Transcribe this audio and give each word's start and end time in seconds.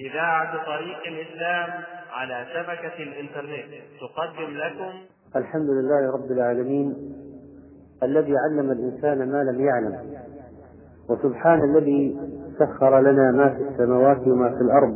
إذاعة 0.00 0.52
طريق 0.66 0.98
الإسلام 1.06 1.82
على 2.12 2.46
شبكة 2.54 3.02
الإنترنت. 3.02 3.64
تقدم 4.00 4.50
لكم 4.50 4.92
الحمد 5.36 5.70
لله 5.70 6.12
رب 6.12 6.30
العالمين 6.30 6.94
الذي 8.02 8.34
علم 8.36 8.70
الإنسان 8.70 9.32
ما 9.32 9.42
لم 9.44 9.60
يعلم 9.60 9.98
وسبحان 11.10 11.60
الذي 11.64 12.16
سخر 12.58 13.00
لنا 13.00 13.30
ما 13.32 13.48
في 13.48 13.62
السماوات 13.62 14.20
وما 14.26 14.48
في 14.48 14.60
الأرض 14.60 14.94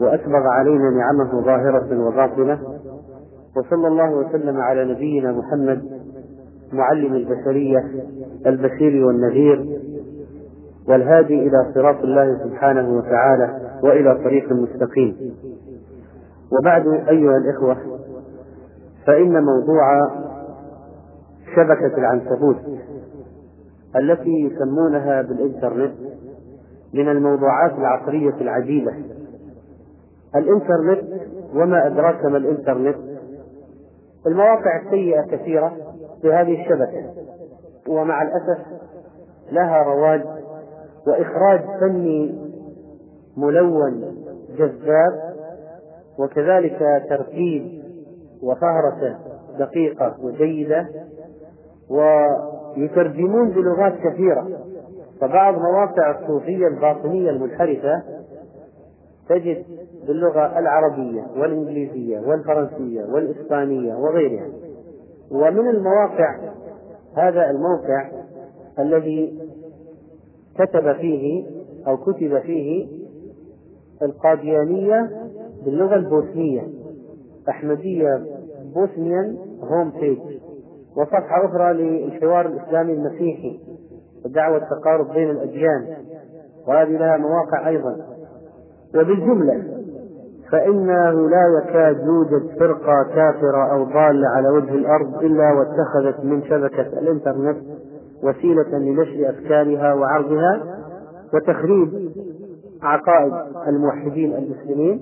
وأسبغ 0.00 0.46
علينا 0.46 0.90
نعمه 0.90 1.44
ظاهرة 1.44 2.06
وباطنة 2.06 2.60
وصلى 3.56 3.88
الله 3.88 4.10
وسلم 4.10 4.56
على 4.60 4.84
نبينا 4.84 5.32
محمد 5.32 6.02
معلم 6.72 7.14
البشرية 7.14 7.84
البشير 8.46 9.06
والنذير 9.06 9.80
والهادي 10.88 11.34
إلى 11.34 11.72
صراط 11.74 11.96
الله 11.96 12.38
سبحانه 12.44 12.96
وتعالى 12.96 13.60
وإلى 13.82 14.14
طريق 14.24 14.52
مستقيم. 14.52 15.34
وبعد 16.58 16.86
أيها 16.86 17.36
الإخوة 17.36 17.76
فإن 19.06 19.44
موضوع 19.44 20.00
شبكة 21.56 21.98
العنكبوت 21.98 22.56
التي 23.96 24.30
يسمونها 24.30 25.22
بالإنترنت 25.22 25.94
من 26.94 27.08
الموضوعات 27.08 27.72
العصرية 27.78 28.34
العجيبة. 28.40 28.92
الإنترنت 30.36 31.02
وما 31.54 31.86
أدراك 31.86 32.24
ما 32.24 32.36
الإنترنت؟ 32.36 32.96
المواقع 34.26 34.82
السيئة 34.86 35.22
كثيرة 35.22 35.72
في 36.22 36.32
هذه 36.32 36.62
الشبكة 36.62 37.14
ومع 37.88 38.22
الأسف 38.22 38.66
لها 39.52 39.82
رواج 39.82 40.22
وإخراج 41.06 41.60
فني 41.80 42.34
ملون 43.36 44.16
جذاب 44.58 45.36
وكذلك 46.18 47.04
ترتيب 47.08 47.82
وفهرسة 48.42 49.18
دقيقة 49.58 50.16
وجيدة 50.22 50.88
ويترجمون 51.90 53.50
بلغات 53.50 53.94
كثيرة. 53.94 54.48
فبعض 55.20 55.54
مواقع 55.54 56.20
الصوفية 56.20 56.66
الباطنية 56.66 57.30
المنحرفة 57.30 58.02
تجد 59.28 59.64
باللغة 60.06 60.58
العربية 60.58 61.22
والإنجليزية 61.36 62.20
والفرنسية 62.20 63.04
والإسبانية 63.04 63.94
وغيرها. 63.94 64.46
ومن 65.30 65.68
المواقع 65.68 66.36
هذا 67.16 67.50
الموقع 67.50 68.10
الذي 68.78 69.38
كتب 70.58 70.92
فيه 70.92 71.46
أو 71.86 71.96
كتب 71.96 72.38
فيه 72.38 72.88
القاديانية 74.02 75.10
باللغة 75.64 75.94
البوسنية 75.94 76.62
أحمدية 77.48 78.24
بوسنيان 78.74 79.36
هوم 79.62 79.90
بيج 80.00 80.18
وصفحة 80.96 81.44
أخرى 81.44 81.72
للحوار 81.72 82.46
الإسلامي 82.46 82.92
المسيحي 82.92 83.60
ودعوة 84.24 84.56
التقارب 84.56 85.12
بين 85.12 85.30
الأديان. 85.30 85.96
وهذه 86.68 86.90
لها 86.90 87.16
مواقع 87.16 87.68
أيضا. 87.68 87.96
وبالجملة 88.94 89.64
فإنه 90.52 91.28
لا 91.28 91.42
يكاد 91.62 91.96
يوجد 92.06 92.58
فرقة 92.58 93.02
كافرة 93.14 93.72
أو 93.72 93.84
ضالة 93.84 94.28
على 94.28 94.48
وجه 94.48 94.74
الأرض 94.74 95.24
إلا 95.24 95.52
واتخذت 95.52 96.24
من 96.24 96.42
شبكة 96.42 96.98
الإنترنت 96.98 97.56
وسيلة 98.22 98.78
لنشر 98.78 99.30
أفكارها 99.30 99.94
وعرضها 99.94 100.62
وتخريب 101.34 102.10
عقائد 102.82 103.32
الموحدين 103.68 104.34
المسلمين 104.34 105.00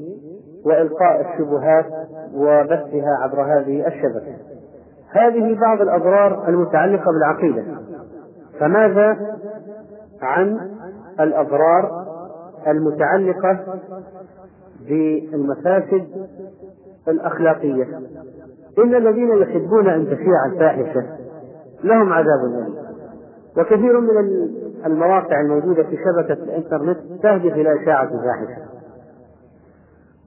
وإلقاء 0.64 1.20
الشبهات 1.20 1.86
وبثها 2.34 3.18
عبر 3.22 3.42
هذه 3.42 3.86
الشبكة. 3.86 4.36
هذه 5.10 5.60
بعض 5.60 5.80
الأضرار 5.80 6.48
المتعلقة 6.48 7.12
بالعقيدة. 7.12 7.64
فماذا 8.60 9.36
عن 10.22 10.70
الأضرار 11.20 12.04
المتعلقة 12.66 13.58
بالمفاسد 14.88 16.06
الأخلاقية؟ 17.08 17.84
إن 18.78 18.94
الذين 18.94 19.42
يحبون 19.42 19.88
أن 19.88 20.06
تشيع 20.06 20.47
الفاحشة 20.53 21.06
لهم 21.84 22.12
عذاب 22.12 22.44
أليم. 22.44 22.84
وكثير 23.59 24.00
من 24.00 24.10
المواقع 24.87 25.41
الموجودة 25.41 25.82
في 25.82 25.97
شبكة 25.97 26.42
الإنترنت 26.42 26.98
تهدف 27.22 27.53
إلى 27.53 27.82
إشاعة 27.82 28.04
الفاحشة. 28.04 28.62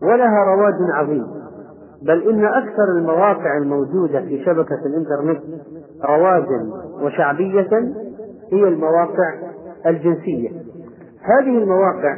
ولها 0.01 0.43
رواج 0.43 0.73
عظيم. 0.93 1.27
بل 2.01 2.29
إن 2.29 2.45
أكثر 2.45 2.83
المواقع 2.97 3.57
الموجودة 3.57 4.21
في 4.21 4.45
شبكة 4.45 4.79
الإنترنت 4.85 5.41
رواجا 6.05 6.69
وشعبية 7.01 7.93
هي 8.51 8.67
المواقع 8.67 9.33
الجنسية. 9.85 10.49
هذه 11.21 11.57
المواقع 11.57 12.17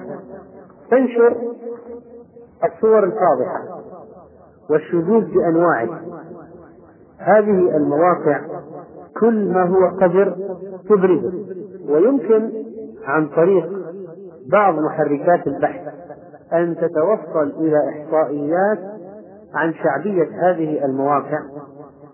تنشر 0.91 1.35
الصور 2.63 3.03
الفاضحة 3.03 3.79
والشذوذ 4.69 5.25
بأنواعه 5.25 6.01
هذه 7.17 7.77
المواقع 7.77 8.41
كل 9.19 9.53
ما 9.53 9.63
هو 9.63 9.97
قدر 10.01 10.35
تبرزه. 10.89 11.33
ويمكن 11.89 12.51
عن 13.05 13.27
طريق 13.27 13.69
بعض 14.51 14.73
محركات 14.73 15.47
البحث 15.47 15.93
أن 16.53 16.75
تتوصل 16.75 17.53
إلى 17.59 17.77
إحصائيات 17.89 18.79
عن 19.53 19.73
شعبية 19.73 20.49
هذه 20.49 20.85
المواقع. 20.85 21.39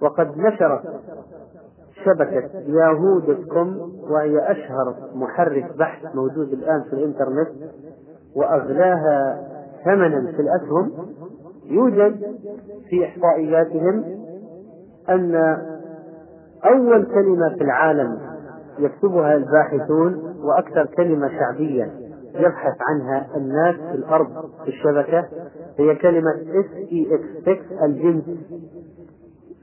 وقد 0.01 0.37
نشرت 0.37 0.81
شبكة 2.05 2.49
ياهو 2.67 3.19
دوت 3.19 3.45
كوم 3.47 3.91
وهي 4.09 4.51
أشهر 4.51 4.95
محرك 5.15 5.77
بحث 5.77 6.15
موجود 6.15 6.53
الآن 6.53 6.83
في 6.89 6.93
الإنترنت 6.93 7.47
وأغلاها 8.35 9.47
ثمنا 9.85 10.31
في 10.31 10.41
الأسهم. 10.41 10.91
يوجد 11.65 12.19
في 12.89 13.05
إحصائياتهم 13.05 14.03
أن 15.09 15.57
أول 16.67 17.05
كلمة 17.05 17.49
في 17.57 17.63
العالم 17.63 18.17
يكتبها 18.79 19.35
الباحثون 19.35 20.35
وأكثر 20.43 20.85
كلمة 20.85 21.29
شعبية 21.29 21.91
يبحث 22.35 22.73
عنها 22.89 23.27
الناس 23.37 23.75
في 23.75 23.95
الأرض 23.95 24.27
في 24.63 24.67
الشبكة 24.67 25.25
هي 25.79 25.95
كلمة 25.95 26.31
اس 26.31 26.71
اي 26.91 27.07
إكس 27.15 27.59
6 27.77 27.85
الجنس 27.85 28.23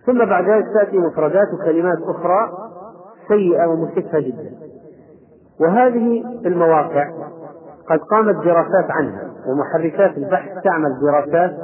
ثم 0.06 0.18
بعد 0.24 0.48
ذلك 0.48 0.64
تأتي 0.74 0.98
مفردات 0.98 1.48
وكلمات 1.54 1.98
أخرى 1.98 2.52
سيئة 3.28 3.66
ومسكتة 3.66 4.20
جدا. 4.20 4.52
وهذه 5.60 6.24
المواقع 6.46 7.10
قد 7.88 7.98
قامت 7.98 8.34
دراسات 8.34 8.90
عنها 8.90 9.30
ومحركات 9.48 10.16
البحث 10.16 10.62
تعمل 10.64 10.90
دراسات 11.02 11.56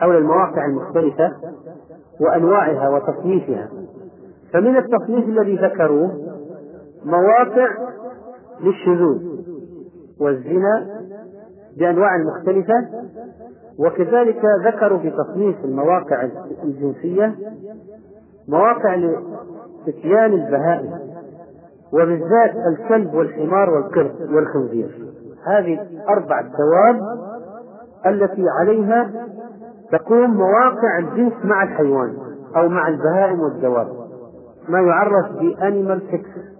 حول 0.00 0.16
المواقع 0.16 0.66
المختلفة 0.66 1.32
وأنواعها 2.20 2.88
وتصنيفها. 2.88 3.68
فمن 4.52 4.76
التصنيف 4.76 5.24
الذي 5.28 5.56
ذكروه 5.56 6.10
مواقع 7.04 7.68
للشذوذ 8.60 9.22
والزنا 10.20 10.86
بأنواع 11.76 12.10
مختلفة 12.18 12.88
وكذلك 13.78 14.42
ذكروا 14.66 14.98
في 14.98 15.10
تصنيف 15.10 15.64
المواقع 15.64 16.28
الجنسية 16.64 17.34
مواقع 18.48 18.94
لإتيان 18.94 20.32
البهائم 20.32 20.92
وبالذات 21.92 22.54
الكلب 22.66 23.14
والحمار 23.14 23.70
والقرد 23.70 24.32
والخنزير. 24.32 25.06
هذه 25.46 25.80
أربع 26.08 26.40
دواب 26.40 27.00
التي 28.06 28.44
عليها 28.60 29.10
تقوم 29.92 30.36
مواقع 30.36 30.98
الجنس 30.98 31.32
مع 31.44 31.62
الحيوان 31.62 32.16
أو 32.56 32.68
مع 32.68 32.88
البهائم 32.88 33.40
والدواب. 33.40 34.05
ما 34.68 34.80
يعرف 34.80 35.26
بأنيمال 35.40 36.02
سكس 36.12 36.56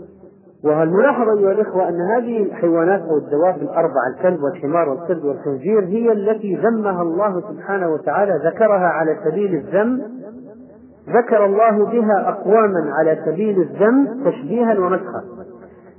والملاحظ 0.65 1.29
أيها 1.29 1.53
الإخوة 1.53 1.89
أن 1.89 2.01
هذه 2.01 2.43
الحيوانات 2.43 3.01
أو 3.01 3.17
الدواب 3.19 3.63
الأربعة 3.63 4.09
الكلب 4.17 4.43
والحمار 4.43 4.89
والقرد 4.89 5.25
والخنزير 5.25 5.85
هي 5.85 6.13
التي 6.13 6.57
ذمها 6.57 7.03
الله 7.03 7.41
سبحانه 7.41 7.89
وتعالى 7.89 8.33
ذكرها 8.45 8.87
على 8.87 9.17
سبيل 9.25 9.55
الذم 9.55 10.03
ذكر 11.09 11.45
الله 11.45 11.87
بها 11.87 12.29
أقواما 12.29 12.91
على 12.99 13.19
سبيل 13.27 13.61
الذم 13.61 14.25
تشبيها 14.25 14.79
ومسخا. 14.79 15.25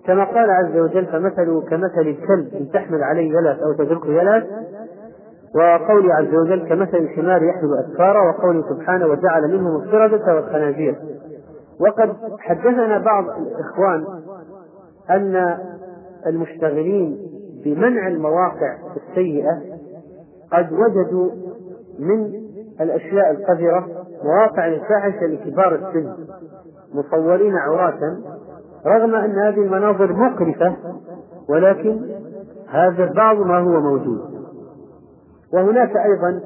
كما 0.05 0.23
قال 0.23 0.49
عز 0.49 0.77
وجل 0.77 1.05
فمثله 1.05 1.61
كمثل 1.61 2.01
الكلب 2.01 2.53
إن 2.59 2.69
تحمل 2.73 3.03
عليه 3.03 3.31
يلس 3.37 3.59
أو 3.59 3.73
تتركه 3.73 4.09
يلس 4.09 4.45
وقوله 5.55 6.13
عز 6.13 6.35
وجل 6.35 6.69
كمثل 6.69 6.97
الحمار 6.97 7.43
يحمل 7.43 7.69
أسفارا 7.85 8.29
وقوله 8.29 8.63
سبحانه 8.69 9.05
وجعل 9.05 9.51
منهم 9.51 9.75
القردة 9.75 10.35
والخنازير. 10.35 10.95
وقد 11.79 12.15
حدثنا 12.39 12.97
بعض 12.97 13.25
الإخوان 13.29 14.05
أن 15.09 15.57
المشتغلين 16.27 17.17
بمنع 17.65 18.07
المواقع 18.07 18.77
السيئة 18.95 19.61
قد 20.53 20.71
وجدوا 20.73 21.31
من 21.99 22.33
الأشياء 22.81 23.31
القذرة 23.31 23.87
مواقع 24.23 24.67
الفاحشة 24.67 25.25
لكبار 25.25 25.75
السن 25.75 26.13
مصورين 26.93 27.55
عراة 27.55 28.17
رغم 28.85 29.15
أن 29.15 29.39
هذه 29.39 29.61
المناظر 29.61 30.13
مقرفة 30.13 30.75
ولكن 31.49 32.01
هذا 32.69 33.05
بعض 33.05 33.37
ما 33.37 33.59
هو 33.59 33.79
موجود. 33.81 34.19
وهناك 35.53 35.97
أيضا 35.97 36.41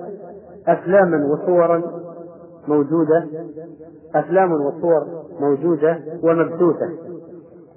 أفلاما 0.67 1.25
وصورا 1.25 1.81
موجودة 2.67 3.27
أفلام 4.15 4.51
وصور 4.51 5.07
موجودة 5.39 5.99
ومبثوثة. 6.23 6.89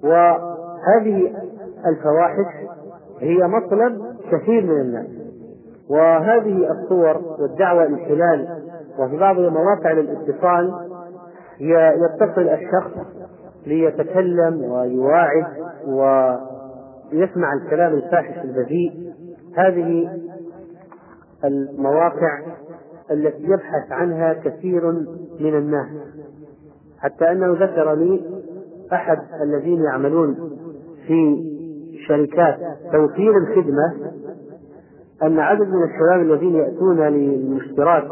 وهذه 0.05 1.33
الفواحش 1.87 2.55
هي 3.21 3.47
مطلب 3.47 4.03
كثير 4.31 4.63
من 4.67 4.81
الناس. 4.81 5.07
وهذه 5.91 6.71
الصور 6.73 7.23
والدعوة 7.41 7.85
إلى 7.85 7.95
الحلال 7.95 8.49
وفي 8.99 9.17
بعض 9.17 9.39
المواقع 9.39 9.93
للاتصال 9.93 10.73
يتصل 11.61 12.49
الشخص 12.49 12.93
ليتكلم 13.67 14.65
ويواعد 14.65 15.47
ويسمع 15.87 17.53
الكلام 17.53 17.93
الفاحش 17.95 18.45
البذيء. 18.45 19.13
هذه 19.57 20.09
المواقع 21.45 22.41
التي 23.11 23.43
يبحث 23.43 23.93
عنها 23.93 24.33
كثير 24.33 24.93
من 25.41 25.55
الناس 25.59 25.89
حتى 26.99 27.33
أنه 27.33 27.53
ذكر 27.53 27.95
لي 27.95 28.25
أحد 28.93 29.19
الذين 29.43 29.83
يعملون 29.83 30.35
في 31.07 31.45
شركات 32.09 32.59
توفير 32.93 33.39
الخدمة 33.39 33.95
أن 35.23 35.39
عدد 35.39 35.69
من 35.69 35.83
الشباب 35.83 36.21
الذين 36.21 36.55
يأتون 36.55 37.01
للاشتراك 37.01 38.05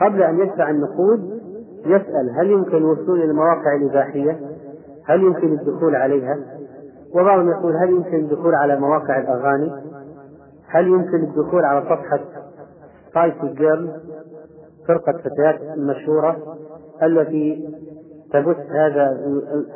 قبل 0.00 0.22
أن 0.22 0.38
يدفع 0.38 0.70
النقود 0.70 1.40
يسأل 1.86 2.30
هل 2.30 2.50
يمكن 2.50 2.76
الوصول 2.76 3.22
إلى 3.22 3.30
المواقع 3.30 3.76
الاباحيه؟ 3.76 4.40
هل 5.04 5.22
يمكن 5.22 5.52
الدخول 5.52 5.96
عليها؟ 5.96 6.38
وبعضهم 7.14 7.50
يقول 7.50 7.76
هل 7.76 7.90
يمكن 7.90 8.16
الدخول 8.16 8.54
على 8.54 8.80
مواقع 8.80 9.18
الأغاني؟ 9.18 9.72
هل 10.68 10.86
يمكن 10.86 11.16
الدخول 11.16 11.64
على 11.64 11.82
صفحة 11.82 12.20
سبايسي 13.12 13.54
جيرل 13.54 13.90
فرقة 14.88 15.12
فتيات 15.18 15.60
المشهورة 15.76 16.56
التي 17.02 17.68
تبث 18.32 18.56
هذا 18.70 19.18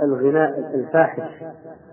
الغناء 0.03 0.59
الفاحش 0.75 1.44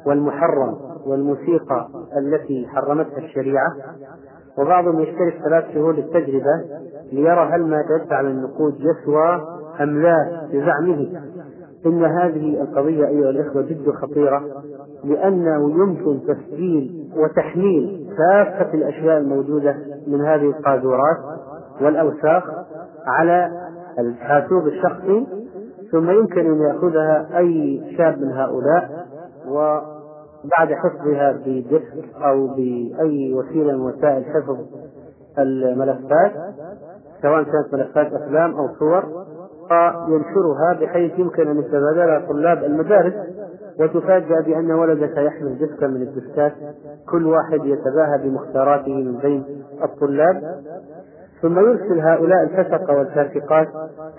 والمحرم 0.06 0.78
والموسيقى 1.06 1.88
التي 2.18 2.68
حرمتها 2.68 3.18
الشريعة. 3.18 3.76
وبعضهم 4.58 5.00
يشترك 5.00 5.42
ثلاث 5.44 5.74
شهور 5.74 5.96
للتجربة 5.96 6.64
ليرى 7.12 7.50
هل 7.52 7.68
ما 7.68 7.84
تدفع 7.90 8.22
من 8.22 8.32
النقود 8.32 8.76
يسوى 8.80 9.42
أم 9.82 10.02
لا 10.02 10.48
بزعمه 10.54 11.22
إن 11.86 12.06
هذه 12.06 12.62
القضية 12.62 13.08
أيها 13.08 13.30
الإخوة 13.30 13.62
جد 13.62 13.90
خطيرة 13.90 14.64
لأنه 15.04 15.72
يمكن 15.72 16.20
تسجيل 16.28 17.12
وتحميل 17.16 18.10
كافة 18.18 18.74
الأشياء 18.74 19.18
الموجودة 19.18 19.76
من 20.08 20.22
هذه 20.22 20.50
القاذورات 20.50 21.18
والأوساخ 21.82 22.44
على 23.08 23.52
الحاسوب 24.00 24.68
الشخصي 24.68 25.28
ثم 25.92 26.10
يمكن 26.12 26.46
أن 26.46 26.62
يأخذها 26.62 27.38
أي 27.38 27.82
شاب 27.98 28.22
من 28.22 28.32
هؤلاء 28.32 29.06
وبعد 29.48 30.74
حفظها 30.74 31.32
بديسك 31.32 32.16
أو 32.16 32.48
بأي 32.48 33.34
وسيلة 33.34 33.74
من 33.74 33.82
وسائل 33.82 34.26
حفظ 34.26 34.58
الملفات 35.40 36.32
سواء 37.22 37.44
كانت 37.44 37.74
ملفات 37.74 38.14
أفلام 38.14 38.56
أو 38.56 38.68
صور 38.80 39.26
وينشرها 39.72 40.74
بحيث 40.82 41.20
يمكن 41.20 41.48
أن 41.48 41.60
يتبادلها 41.60 42.28
طلاب 42.30 42.64
المدارس 42.64 43.14
وتفاجأ 43.80 44.42
بأن 44.42 44.72
ولدك 44.72 45.18
يحمل 45.18 45.58
دسكا 45.58 45.88
من 45.88 46.02
الدسكات 46.02 46.54
كل 47.10 47.28
واحد 47.28 47.66
يتباهى 47.66 48.18
بمختاراته 48.24 48.94
من 48.94 49.18
بين 49.18 49.44
الطلاب. 49.84 50.42
ثم 51.42 51.60
يرسل 51.60 52.00
هؤلاء 52.00 52.44
الفسقة 52.44 52.98
والفاسقات 52.98 53.68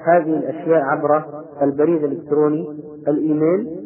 هذه 0.04 0.36
الأشياء 0.36 0.82
عبر 0.82 1.24
البريد 1.62 2.04
الإلكتروني 2.04 2.66
الإيميل. 3.08 3.84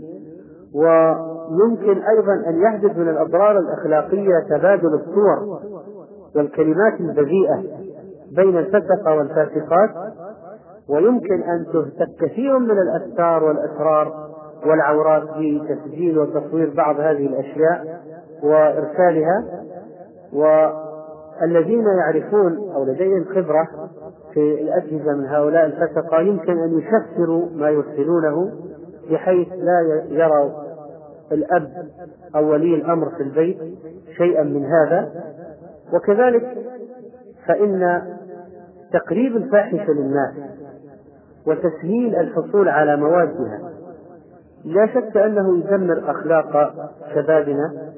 ويمكن 0.75 2.03
أيضا 2.03 2.49
أن 2.49 2.63
يحدث 2.63 2.97
من 2.97 3.09
الأضرار 3.09 3.59
الأخلاقية 3.59 4.41
تبادل 4.51 4.95
الصور 4.95 5.61
والكلمات 6.37 7.01
البذيئة 7.01 7.63
بين 8.37 8.59
الفسقة 8.59 9.15
والفاسقات. 9.15 9.91
ويمكن 10.89 11.43
أن 11.43 11.67
تهتك 11.73 12.09
كثير 12.21 12.59
من 12.59 12.79
الأسرار 12.79 13.45
والأسرار 13.45 14.28
والعورات 14.67 15.23
بتسجيل 15.23 16.19
وتصوير 16.19 16.75
بعض 16.75 17.01
هذه 17.01 17.27
الأشياء 17.27 18.01
وإرسالها. 18.43 19.45
والذين 20.33 21.85
يعرفون 21.99 22.73
أو 22.75 22.85
لديهم 22.85 23.25
خبرة 23.25 23.69
في 24.35 24.61
الأجهزة 24.63 25.13
من 25.13 25.27
هؤلاء 25.27 25.67
الفسقة 25.67 26.21
يمكن 26.21 26.59
أن 26.59 26.79
يشفروا 26.79 27.47
ما 27.55 27.71
يرسلونه 27.71 28.53
بحيث 29.11 29.49
لا 29.53 30.05
يرى 30.09 30.53
الأب 31.33 31.73
أو 32.37 32.51
ولي 32.53 32.75
الأمر 32.75 33.11
في 33.11 33.23
البيت 33.23 33.59
شيئا 34.17 34.43
من 34.43 34.65
هذا. 34.67 35.11
وكذلك 35.93 36.57
فإن 37.47 38.03
تقريب 38.93 39.37
الفاحشة 39.37 39.93
للناس 39.93 40.35
وتسهيل 41.47 42.17
الحصول 42.17 42.69
على 42.69 42.97
موادها 42.97 43.73
لا 44.65 44.87
شك 44.87 45.17
أنه 45.17 45.59
يدمر 45.59 46.11
أخلاق 46.11 46.75
شبابنا 47.15 47.93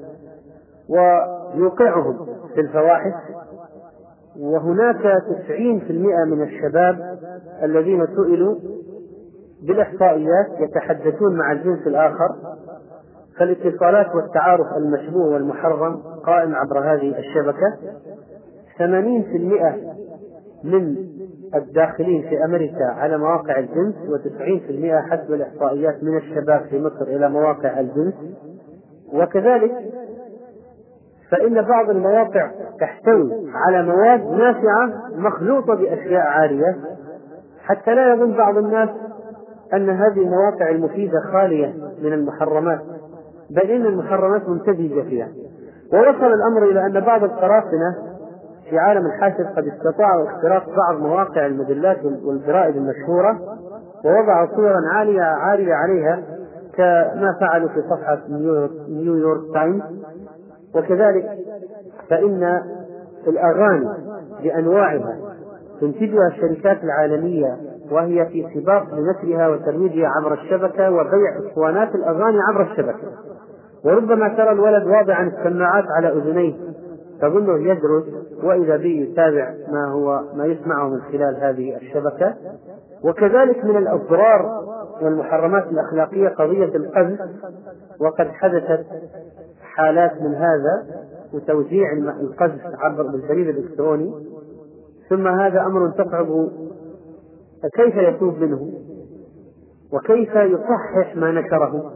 ويوقعهم 0.89 2.25
في 2.55 2.61
الفواحش 2.61 3.13
وهناك 4.39 5.21
تسعين 5.29 5.79
في 5.79 5.89
المئة 5.89 6.25
من 6.25 6.43
الشباب 6.43 7.17
الذين 7.63 8.07
سئلوا 8.07 8.55
بالإحصائيات 9.63 10.47
يتحدثون 10.59 11.37
مع 11.37 11.51
الجنس 11.51 11.87
الآخر 11.87 12.35
فالاتصالات 13.37 14.15
والتعارف 14.15 14.67
المشبوه 14.77 15.33
والمحرم 15.33 16.01
قائم 16.25 16.55
عبر 16.55 16.79
هذه 16.79 17.19
الشبكة. 17.19 17.77
ثمانين 18.77 19.23
في 19.23 19.37
المئة 19.37 19.75
من 20.63 20.95
الداخلين 21.55 22.21
في 22.21 22.45
أمريكا 22.45 22.85
على 22.85 23.17
مواقع 23.17 23.59
الجنس 23.59 23.95
وتسعين 24.09 24.59
في 24.59 24.69
المئة 24.69 24.99
حسب 25.01 25.33
الإحصائيات 25.33 26.03
من 26.03 26.17
الشباب 26.17 26.61
في 26.69 26.79
مصر 26.81 27.01
إلى 27.01 27.29
مواقع 27.29 27.79
الجنس. 27.79 28.13
وكذلك 29.13 29.71
فإن 31.31 31.61
بعض 31.61 31.89
المواقع 31.89 32.51
تحتوي 32.79 33.31
على 33.53 33.83
مواد 33.83 34.23
نافعة 34.23 34.91
مخلوطة 35.15 35.75
بأشياء 35.75 36.21
عارية 36.21 36.77
حتى 37.63 37.95
لا 37.95 38.13
يظن 38.13 38.37
بعض 38.37 38.57
الناس 38.57 38.89
أن 39.73 39.89
هذه 39.89 40.19
المواقع 40.19 40.69
المفيدة 40.69 41.19
خالية 41.33 41.73
من 42.03 42.13
المحرمات 42.13 42.79
بل 43.49 43.71
إن 43.71 43.85
المحرمات 43.85 44.49
ممتزجة 44.49 45.01
فيها. 45.01 45.27
ووصل 45.93 46.33
الأمر 46.33 46.71
إلى 46.71 46.85
أن 46.85 46.99
بعض 46.99 47.23
القراصنة 47.23 48.10
في 48.71 48.79
عالم 48.79 49.05
الحاسب 49.05 49.45
قد 49.57 49.67
استطاعوا 49.67 50.29
اختراق 50.29 50.65
بعض 50.77 50.99
مواقع 50.99 51.45
المجلات 51.45 51.97
والجرائد 52.25 52.75
المشهورة 52.75 53.39
ووضعوا 54.05 54.47
صورا 54.55 54.79
عالية 54.93 55.21
عالية 55.21 55.73
عليها 55.73 56.23
كما 56.77 57.37
فعلوا 57.39 57.69
في 57.69 57.81
صفحة 57.81 58.19
نيويورك 58.89 59.53
تايمز. 59.53 59.81
وكذلك 60.75 61.25
فإن 62.09 62.61
الأغاني 63.27 63.89
بأنواعها 64.43 65.17
تنتجها 65.81 66.27
الشركات 66.27 66.83
العالمية 66.83 67.57
وهي 67.91 68.25
في 68.25 68.47
سباق 68.55 68.83
لنشرها 68.93 69.47
وترويجها 69.47 70.07
عبر 70.07 70.33
الشبكة 70.33 70.91
وبيع 70.91 71.37
اسطوانات 71.49 71.95
الأغاني 71.95 72.37
عبر 72.49 72.61
الشبكة. 72.61 73.07
وربما 73.85 74.27
ترى 74.27 74.51
الولد 74.51 74.87
واضعا 74.87 75.23
السماعات 75.23 75.85
على 75.97 76.07
أذنيه. 76.07 76.53
تظنه 77.21 77.71
يدرس 77.71 78.03
وإذا 78.43 78.77
به 78.77 79.07
يتابع 79.09 79.53
ما 79.71 79.91
هو 79.91 80.23
ما 80.35 80.45
يسمعه 80.45 80.89
من 80.89 81.01
خلال 81.01 81.35
هذه 81.35 81.77
الشبكة. 81.77 82.35
وكذلك 83.03 83.65
من 83.65 83.77
الأضرار 83.77 84.61
والمحرمات 85.01 85.63
الأخلاقية 85.67 86.27
قضية 86.27 86.75
القذف 86.75 87.19
وقد 87.99 88.27
حدثت 88.27 88.85
حالات 89.61 90.21
من 90.21 90.35
هذا 90.35 90.85
وتوزيع 91.33 91.93
القذف 92.21 92.61
عبر 92.77 93.03
بالبريد 93.03 93.47
الإلكتروني. 93.47 94.13
ثم 95.09 95.27
هذا 95.27 95.61
أمر 95.61 95.89
تصعب 95.89 96.49
كيف 97.75 97.95
يتوب 97.95 98.37
منه؟ 98.37 98.71
وكيف 99.93 100.35
يصحح 100.35 101.15
ما 101.15 101.31
نشره 101.31 101.91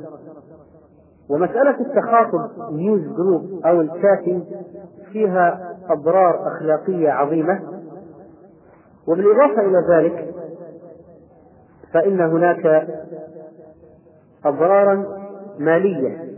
ومسألة 1.30 1.80
التخاطب 1.80 2.74
news 2.74 3.02
group 3.02 3.66
أو 3.66 3.82
ال 3.82 3.88
chatting 3.88 4.44
فيها 5.12 5.76
أضرار 5.90 6.48
أخلاقية 6.48 7.10
عظيمة. 7.10 7.60
وبالإضافة 9.08 9.62
إلى 9.62 9.86
ذلك 9.90 10.36
فإن 11.94 12.22
هناك 12.22 12.88
أضرارا 14.46 15.06
مالية 15.60 16.36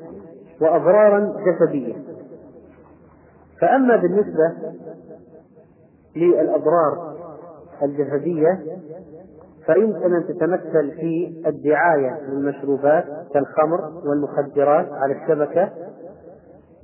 وأضرارا 0.62 1.34
جسدية. 1.46 1.96
فأما 3.62 3.96
بالنسبة 3.96 4.56
للأضرار 6.15 7.17
الجسدية 7.84 8.60
فيمكن 9.68 10.16
أن 10.16 10.28
تتمثل 10.28 10.92
في 10.92 11.44
الدعاية 11.48 12.20
للمشروبات 12.30 13.06
كالخمر 13.34 13.80
والمخدرات 14.06 14.88
على 14.92 15.14
الشبكة 15.14 15.70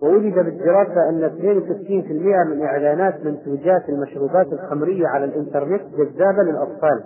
ووجد 0.02 0.34
بالدراسة 0.34 1.10
أن 1.10 1.24
62% 1.24 2.46
من 2.46 2.62
إعلانات 2.62 3.26
منتوجات 3.26 3.90
المشروبات 3.90 4.48
الخمرية 4.54 5.08
على 5.08 5.26
الإنترنت 5.26 5.82
جذابة 5.98 6.44
للأطفال. 6.44 7.04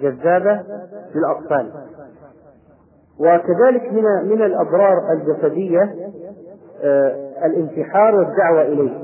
جذابة 0.00 0.62
للأطفال. 1.14 1.72
وكذلك 3.18 3.92
من 3.92 4.28
من 4.28 4.42
الأضرار 4.42 5.12
الجسدية 5.12 5.94
آه، 6.84 7.46
الانتحار 7.46 8.14
والدعوة 8.14 8.62
إليه. 8.62 9.02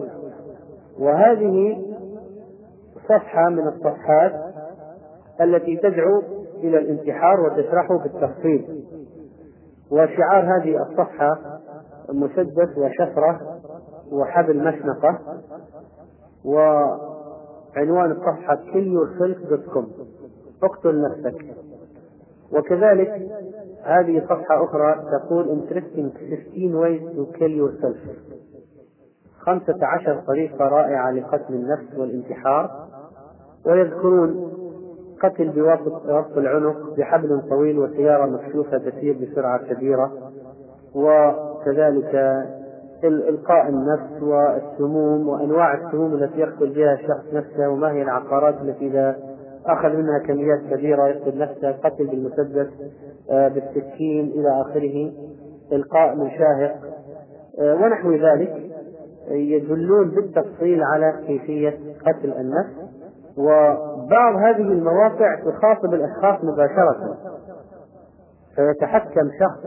وهذه 0.99 1.85
صفحة 3.09 3.49
من 3.51 3.69
الصفحات 3.69 4.48
التي 5.41 5.77
تدعو 5.77 6.23
إلى 6.57 6.79
الانتحار 6.79 7.41
وتشرحه 7.41 7.99
بالتفصيل 7.99 8.85
وشعار 9.91 10.57
هذه 10.57 10.83
الصفحة 10.83 11.61
مسدس 12.13 12.79
وشفرة 12.79 13.61
وحبل 14.13 14.59
مشنقة 14.59 15.19
وعنوان 16.45 18.11
الصفحة 18.11 18.57
kill 18.57 18.87
yourself 18.87 19.49
دوت 19.49 19.65
كوم. 19.73 19.93
اقتل 20.63 21.03
نفسك. 21.03 21.45
وكذلك 22.53 23.29
هذه 23.83 24.21
صفحة 24.21 24.65
أخرى 24.65 25.05
تقول 25.13 25.61
interesting 25.61 26.19
15 26.19 26.81
ways 26.81 27.03
to 27.17 27.39
kill 27.39 27.51
yourself. 27.51 27.97
خمسة 29.41 29.87
عشر 29.87 30.23
طريقة 30.27 30.65
رائعة 30.69 31.11
لقتل 31.11 31.55
النفس 31.55 31.99
والانتحار. 31.99 32.89
ويذكرون 33.67 34.53
قتل 35.23 35.49
بواسطة 35.49 36.27
العنق 36.37 36.97
بحبل 36.99 37.43
طويل 37.51 37.79
وسيارة 37.79 38.27
مكشوفة 38.27 38.79
تسير 38.79 39.17
بسرعة 39.23 39.75
كبيرة 39.75 40.13
وكذلك 40.95 42.15
إلقاء 43.05 43.69
النفس 43.69 44.23
والسموم 44.23 45.29
وأنواع 45.29 45.75
السموم 45.75 46.15
التي 46.15 46.41
يقتل 46.41 46.69
بها 46.69 46.95
الشخص 46.95 47.35
نفسه 47.35 47.69
وما 47.69 47.93
هي 47.93 48.03
العقارات 48.03 48.55
التي 48.63 48.87
إذا 48.87 49.17
أخذ 49.67 49.89
منها 49.89 50.19
كميات 50.19 50.61
كبيرة 50.71 51.09
يقتل 51.09 51.39
نفسه 51.39 51.73
قتل 51.73 52.07
بالمسدس 52.07 52.69
آه، 53.31 53.49
بالسكين 53.49 54.25
إلى 54.25 54.61
آخره 54.61 55.13
إلقاء 55.73 56.17
مشاهق. 56.17 56.75
آه، 57.61 57.75
ونحو 57.75 58.13
ذلك 58.13 58.71
يدلون 59.31 60.11
بالتفصيل 60.11 60.83
على 60.83 61.15
كيفية 61.27 61.79
قتل 62.07 62.33
النفس. 62.33 62.98
وبعض 63.39 64.37
هذه 64.37 64.73
المواقع 64.73 65.35
تخاطب 65.35 65.95
الأشخاص 65.95 66.45
مباشرة. 66.45 67.17
فيتحكم 68.57 69.31
شخص 69.41 69.67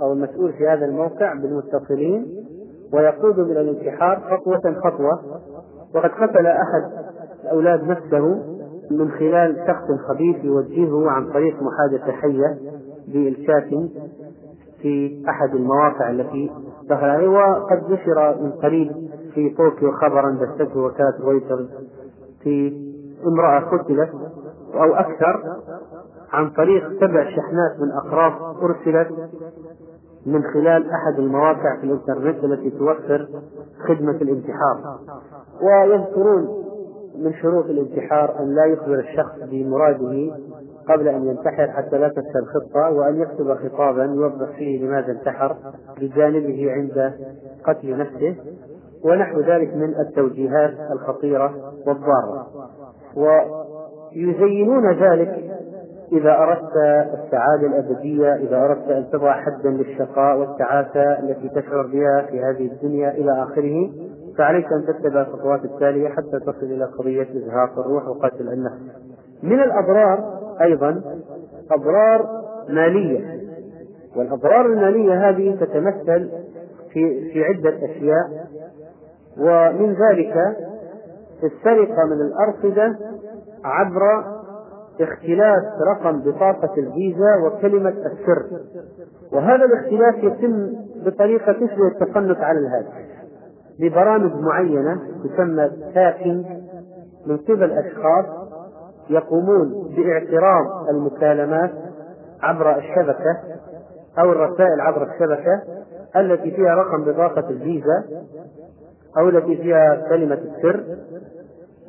أو 0.00 0.12
المسؤول 0.12 0.52
في 0.52 0.68
هذا 0.68 0.84
الموقع 0.84 1.34
بالمتصلين 1.34 2.26
ويقودهم 2.92 3.50
إلى 3.50 3.60
الانتحار 3.60 4.20
خطوة 4.20 4.80
خطوة. 4.84 5.20
وقد 5.94 6.10
قتل 6.10 6.46
أحد 6.46 6.92
الأولاد 7.44 7.84
نفسه 7.84 8.42
من 8.90 9.10
خلال 9.10 9.56
شخص 9.66 10.00
خبيث 10.08 10.44
يوجهه 10.44 11.10
عن 11.10 11.32
طريق 11.32 11.56
محادثة 11.62 12.12
حية 12.12 12.58
بال 13.08 13.24
chatting 13.24 13.90
في 14.82 15.24
أحد 15.28 15.54
المواقع 15.54 16.10
التي 16.10 16.50
دخل 16.88 17.04
عليه. 17.04 17.28
وقد 17.28 17.90
نشر 17.90 18.38
من 18.42 18.50
قريب 18.50 18.92
في 19.34 19.50
طوكيو 19.50 19.92
خبرا 19.92 20.38
بثته 20.40 20.80
وكالة 20.80 21.14
رويترز 21.20 21.68
في 22.42 22.89
امرأة 23.26 23.60
قتلت 23.60 24.10
أو 24.74 24.94
أكثر 24.94 25.42
عن 26.32 26.50
طريق 26.50 26.88
سبع 27.00 27.24
شحنات 27.24 27.80
من 27.80 27.90
أقراص 27.90 28.56
أرسلت 28.62 29.08
من 30.26 30.42
خلال 30.42 30.90
أحد 30.90 31.18
المواقع 31.18 31.76
في 31.80 31.84
الإنترنت 31.84 32.44
التي 32.44 32.70
توفر 32.70 33.28
خدمة 33.88 34.12
الانتحار. 34.22 34.98
ويذكرون 35.62 36.48
من 37.18 37.32
شروط 37.32 37.64
الانتحار 37.64 38.38
أن 38.40 38.54
لا 38.54 38.64
يخبر 38.64 38.98
الشخص 38.98 39.38
بمراده 39.50 40.34
قبل 40.88 41.08
أن 41.08 41.26
ينتحر 41.26 41.68
حتى 41.68 41.98
لا 41.98 42.08
تفشل 42.08 42.38
الخطة 42.38 42.90
وأن 42.90 43.20
يكتب 43.20 43.54
خطابا 43.54 44.04
يوضح 44.04 44.56
فيه 44.56 44.84
لماذا 44.84 45.12
انتحر 45.12 45.56
بجانبه 46.00 46.72
عند 46.72 47.12
قتل 47.64 47.98
نفسه 47.98 48.36
ونحو 49.04 49.40
ذلك 49.40 49.74
من 49.74 49.94
التوجيهات 50.00 50.74
الخطيرة 50.92 51.54
والضارة. 51.86 52.46
ويزينون 53.16 54.92
ذلك 54.92 55.50
إذا 56.12 56.38
أردت 56.38 56.76
السعادة 57.14 57.66
الأبدية 57.66 58.34
إذا 58.34 58.56
أردت 58.56 58.90
أن 58.90 59.10
تضع 59.12 59.32
حدا 59.32 59.70
للشقاء 59.70 60.38
والتعاسة 60.38 61.18
التي 61.18 61.48
تشعر 61.48 61.86
بها 61.86 62.26
في 62.30 62.40
هذه 62.40 62.66
الدنيا 62.72 63.10
إلى 63.10 63.42
آخره 63.42 63.90
فعليك 64.38 64.66
أن 64.72 64.86
تتبع 64.86 65.20
الخطوات 65.20 65.64
التالية 65.64 66.08
حتى 66.08 66.40
تصل 66.40 66.66
إلى 66.66 66.84
قضية 66.84 67.22
إزهاق 67.22 67.78
الروح 67.78 68.08
وقتل 68.08 68.48
النفس. 68.48 68.80
من 69.42 69.60
الأضرار 69.60 70.40
أيضا 70.60 71.02
أضرار 71.70 72.26
مالية 72.68 73.40
والأضرار 74.16 74.66
المالية 74.66 75.28
هذه 75.28 75.56
تتمثل 75.60 76.30
في 76.92 77.30
في 77.32 77.44
عدة 77.44 77.76
أشياء 77.84 78.46
ومن 79.38 79.94
ذلك 79.94 80.56
السرقة 81.44 82.04
من 82.04 82.20
الأرصدة 82.20 82.98
عبر 83.64 84.24
اختلاف 85.00 85.62
رقم 85.88 86.20
بطاقة 86.20 86.74
الفيزا 86.78 87.36
وكلمة 87.46 87.88
السر. 87.88 88.46
وهذا 89.32 89.64
الاختلاف 89.64 90.14
يتم 90.24 90.72
بطريقة 91.06 91.52
تشبه 91.52 91.88
التصنت 91.88 92.38
على 92.38 92.58
الهاتف 92.58 92.94
ببرامج 93.80 94.32
معينة 94.34 95.00
تسمى 95.24 95.70
تاكينج 95.94 96.46
من 97.26 97.36
قبل 97.36 97.70
أشخاص 97.70 98.24
يقومون 99.10 99.94
باعتراض 99.96 100.88
المكالمات 100.90 101.70
عبر 102.42 102.78
الشبكة 102.78 103.36
أو 104.18 104.32
الرسائل 104.32 104.80
عبر 104.80 105.02
الشبكة 105.02 105.62
التي 106.16 106.50
فيها 106.50 106.74
رقم 106.74 107.04
بطاقة 107.04 107.50
الفيزا. 107.50 108.04
أو 109.18 109.28
التي 109.28 109.56
فيها 109.56 110.08
كلمة 110.08 110.34
السر. 110.34 110.84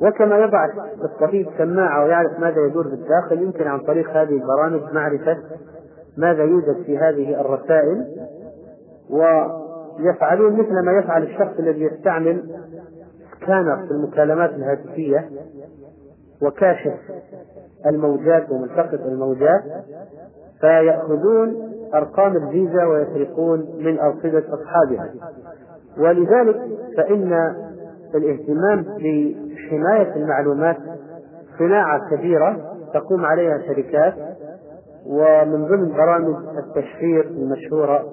وكما 0.02 0.38
يضع 0.38 0.66
الطبيب 1.04 1.48
سماعة 1.58 2.04
ويعرف 2.04 2.38
ماذا 2.38 2.66
يدور 2.66 2.88
بالداخل 2.88 3.42
يمكن 3.42 3.66
عن 3.66 3.80
طريق 3.80 4.10
هذه 4.10 4.42
البرامج 4.42 4.92
معرفة 4.92 5.36
ماذا 6.16 6.44
يوجد 6.44 6.82
في 6.86 6.98
هذه 6.98 7.40
الرسائل. 7.40 8.06
ويفعلون 9.10 10.52
مثل 10.52 10.84
ما 10.84 10.92
يفعل 10.92 11.22
الشخص 11.22 11.58
الذي 11.58 11.80
يستعمل 11.80 12.42
سكانر 13.40 13.76
في 13.76 13.90
المكالمات 13.90 14.50
الهاتفية. 14.50 15.30
وكاشف 16.42 16.98
الموجات 17.86 18.50
وملتقط 18.50 19.00
الموجات. 19.00 19.62
فيأخذون 20.60 21.72
أرقام 21.94 22.36
الفيزا 22.36 22.84
ويسرقون 22.84 23.66
من 23.78 23.98
أرصدة 23.98 24.44
أصحابها. 24.54 25.10
ولذلك 25.98 26.56
فإن 26.96 27.54
الاهتمام 28.14 28.82
بحماية 28.82 30.16
المعلومات 30.16 30.76
صناعة 31.58 32.00
كبيرة 32.10 32.56
تقوم 32.94 33.24
عليها 33.24 33.58
شركات 33.58 34.14
ومن 35.06 35.66
ضمن 35.66 35.92
برامج 35.92 36.34
التشفير 36.58 37.24
المشهورة 37.24 38.04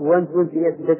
128 0.00 0.86
بت 0.88 0.98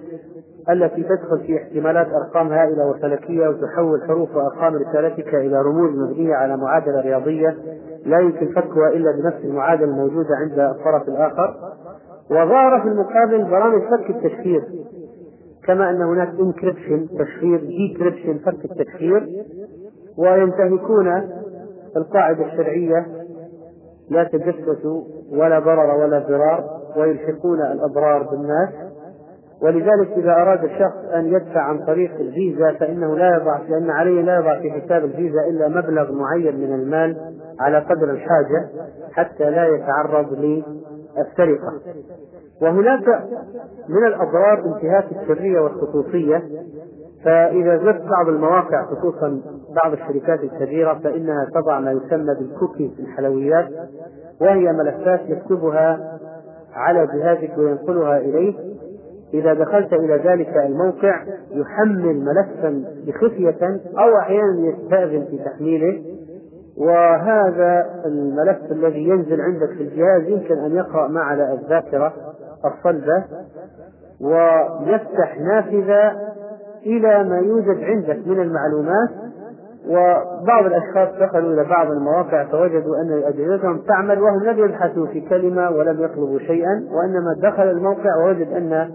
التي 0.71 1.03
تدخل 1.03 1.41
في 1.47 1.57
احتمالات 1.57 2.07
أرقام 2.07 2.49
هائلة 2.53 2.87
وفلكية 2.87 3.49
وتحول 3.49 4.03
حروف 4.09 4.37
وأرقام 4.37 4.75
رسالتك 4.75 5.35
إلى 5.35 5.63
رموز 5.63 5.91
مبنية 5.91 6.35
على 6.35 6.57
معادلة 6.57 7.01
رياضية 7.01 7.57
لا 8.07 8.19
يمكن 8.19 8.47
فكها 8.49 8.89
إلا 8.89 9.13
بنفس 9.13 9.45
المعادلة 9.45 9.89
الموجودة 9.89 10.37
عند 10.37 10.59
الطرف 10.59 11.09
الآخر. 11.09 11.55
وظهر 12.31 12.81
في 12.83 12.89
المقابل 12.89 13.45
برامج 13.51 13.83
فك 13.83 14.11
التشفير 14.11 14.63
كما 15.67 15.91
أن 15.91 16.03
هناك 16.03 16.29
encryption 16.41 17.09
تشفير 17.19 17.61
decryption 17.61 18.39
فك 18.39 18.65
التشفير 18.65 19.45
وينتهكون 20.19 21.23
القاعدة 21.97 22.47
الشرعية 22.47 23.07
لا 24.11 24.25
تجسسوا 24.25 25.03
ولا 25.33 25.59
ضرر 25.59 25.95
ولا 26.05 26.19
ضرار 26.19 26.65
ويلحقون 26.97 27.61
الأضرار 27.61 28.23
بالناس. 28.23 28.69
ولذلك 29.63 30.11
إذا 30.17 30.33
أراد 30.33 30.65
الشخص 30.65 30.97
أن 31.15 31.27
يدفع 31.27 31.61
عن 31.61 31.87
طريق 31.87 32.15
الفيزا 32.15 32.73
فإنه 32.73 33.17
لا 33.17 33.37
يضع 33.37 33.59
لأن 33.69 33.91
عليه 33.91 34.23
لا 34.23 34.37
يضع 34.37 34.61
في 34.61 34.71
حساب 34.71 35.05
الفيزا 35.05 35.41
إلا 35.51 35.69
مبلغ 35.69 36.13
معين 36.13 36.57
من 36.57 36.75
المال 36.75 37.17
على 37.61 37.79
قدر 37.79 38.11
الحاجة 38.11 38.69
حتى 39.13 39.51
لا 39.51 39.67
يتعرض 39.67 40.33
للسرقة. 40.33 41.73
وهناك 42.63 43.09
من 43.89 44.07
الأضرار 44.07 44.65
انتهاك 44.67 45.05
السرية 45.13 45.61
والخصوصية 45.61 46.43
فإذا 47.25 47.77
زدت 47.77 48.03
بعض 48.03 48.29
المواقع 48.29 48.85
خصوصا 48.85 49.41
بعض 49.85 49.93
الشركات 49.93 50.41
الكبيرة 50.41 50.95
فإنها 51.05 51.47
تضع 51.55 51.81
ما 51.81 51.93
يسمى 51.93 52.35
بالكوكيز 52.35 52.91
الحلويات 53.01 53.69
وهي 54.41 54.73
ملفات 54.73 55.21
يكتبها 55.27 56.19
على 56.75 57.07
جهازك 57.07 57.59
وينقلها 57.59 58.19
إليك. 58.19 58.57
إذا 59.35 59.55
دخلت 59.55 59.93
إلى 59.93 60.17
ذلك 60.25 60.57
الموقع 60.67 61.25
يحمل 61.51 62.25
ملفا 62.25 62.85
بخفية 63.07 63.81
أو 63.99 64.19
أحيانا 64.19 64.59
يستأذن 64.61 65.25
في 65.25 65.39
تحميله. 65.39 66.03
وهذا 66.79 67.87
الملف 68.07 68.59
الذي 68.71 69.09
ينزل 69.09 69.41
عندك 69.41 69.69
في 69.69 69.83
الجهاز 69.83 70.23
يمكن 70.23 70.59
أن 70.59 70.77
يقرأ 70.77 71.09
ما 71.09 71.21
على 71.21 71.53
الذاكرة 71.53 72.13
الصلبة 72.65 73.25
ويفتح 74.21 75.41
نافذة 75.41 76.13
إلى 76.87 77.25
ما 77.25 77.39
يوجد 77.39 77.85
عندك 77.85 78.27
من 78.27 78.41
المعلومات 78.41 79.09
وبعض 79.89 80.67
الأشخاص 80.67 81.09
دخلوا 81.21 81.53
إلى 81.53 81.65
بعض 81.65 81.91
المواقع 81.91 82.45
فوجدوا 82.45 82.97
أن 82.97 83.23
أجهزتهم 83.23 83.79
تعمل 83.79 84.23
وهم 84.23 84.45
لم 84.45 84.59
يبحثوا 84.59 85.07
في 85.07 85.21
كلمة 85.21 85.71
ولم 85.71 86.05
يطلبوا 86.05 86.39
شيئا 86.39 86.85
وإنما 86.93 87.51
دخل 87.51 87.71
الموقع 87.71 88.17
ووجد 88.17 88.53
أن 88.53 88.91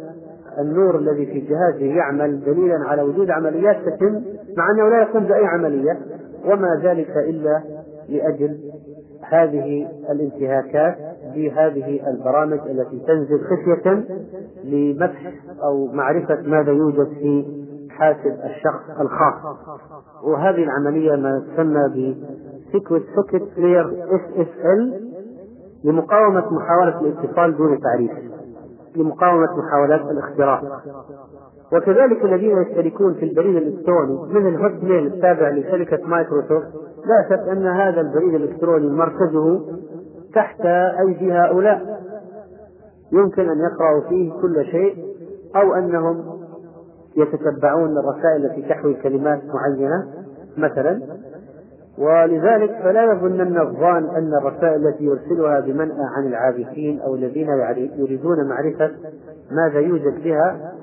النور 0.59 0.97
الذي 0.97 1.25
في 1.25 1.39
جهازه 1.39 1.95
يعمل 1.95 2.43
دليلا 2.45 2.77
على 2.87 3.01
وجود 3.01 3.29
عمليات 3.29 3.75
تتم 3.75 4.21
مع 4.57 4.71
أنه 4.71 4.89
لا 4.89 5.01
يقوم 5.01 5.23
بأي 5.23 5.45
عملية. 5.45 5.97
وما 6.45 6.81
ذلك 6.83 7.09
إلا 7.09 7.61
لأجل 8.09 8.57
هذه 9.21 9.87
الانتهاكات 10.09 10.97
بهذه 11.35 12.09
البرامج 12.09 12.59
التي 12.59 12.99
تنزل 13.07 13.39
خفية 13.39 14.03
لمسح 14.63 15.31
أو 15.63 15.87
معرفة 15.87 16.41
ماذا 16.41 16.71
يوجد 16.71 17.07
في 17.07 17.45
حاسب 17.89 18.39
الشخص 18.43 18.99
الخاص. 18.99 19.57
وهذه 20.23 20.63
العملية 20.63 21.15
ما 21.15 21.39
تسمى 21.39 21.87
ب 21.89 22.15
clear 23.55 23.87
SSL 24.15 25.07
لمقاومة 25.83 26.53
محاولة 26.53 27.01
الاتصال 27.01 27.57
دون 27.57 27.79
تعريف 27.79 28.11
لمقاومة 28.95 29.57
محاولات 29.57 30.01
الاختراق. 30.01 30.61
وكذلك 31.73 32.25
الذين 32.25 32.57
يشتركون 32.61 33.13
في 33.13 33.25
البريد 33.25 33.55
الإلكتروني 33.55 34.33
من 34.33 34.47
ال 34.47 34.83
Hotmail 34.83 35.07
التابع 35.07 35.49
لشركة 35.49 36.07
مايكروسوفت 36.07 36.67
لا 37.05 37.29
شك 37.29 37.49
أن 37.49 37.67
هذا 37.67 38.01
البريد 38.01 38.33
الإلكتروني 38.33 38.89
مركزه 38.89 39.61
تحت 40.35 40.61
أيدي 40.99 41.33
هؤلاء. 41.33 42.01
يمكن 43.11 43.49
أن 43.49 43.57
يقرأوا 43.59 44.09
فيه 44.09 44.31
كل 44.41 44.65
شيء 44.65 44.95
أو 45.55 45.73
أنهم 45.73 46.25
يتتبعون 47.17 47.97
الرسائل 47.97 48.45
التي 48.45 48.61
تحوي 48.69 48.93
كلمات 48.93 49.41
معينة 49.45 50.07
مثلا. 50.57 51.01
ولذلك 51.97 52.71
فلا 52.83 53.03
يظنن 53.03 53.57
الظان 53.61 54.03
أن 54.09 54.33
الرسائل 54.41 54.87
التي 54.87 55.03
يرسلها 55.03 55.59
بمنأى 55.59 56.05
عن 56.17 56.27
العابثين 56.27 56.99
أو 56.99 57.15
الذين 57.15 57.47
يريدون 57.97 58.47
معرفة 58.47 58.91
ماذا 59.51 59.79
يوجد 59.79 60.23
بها 60.23 60.73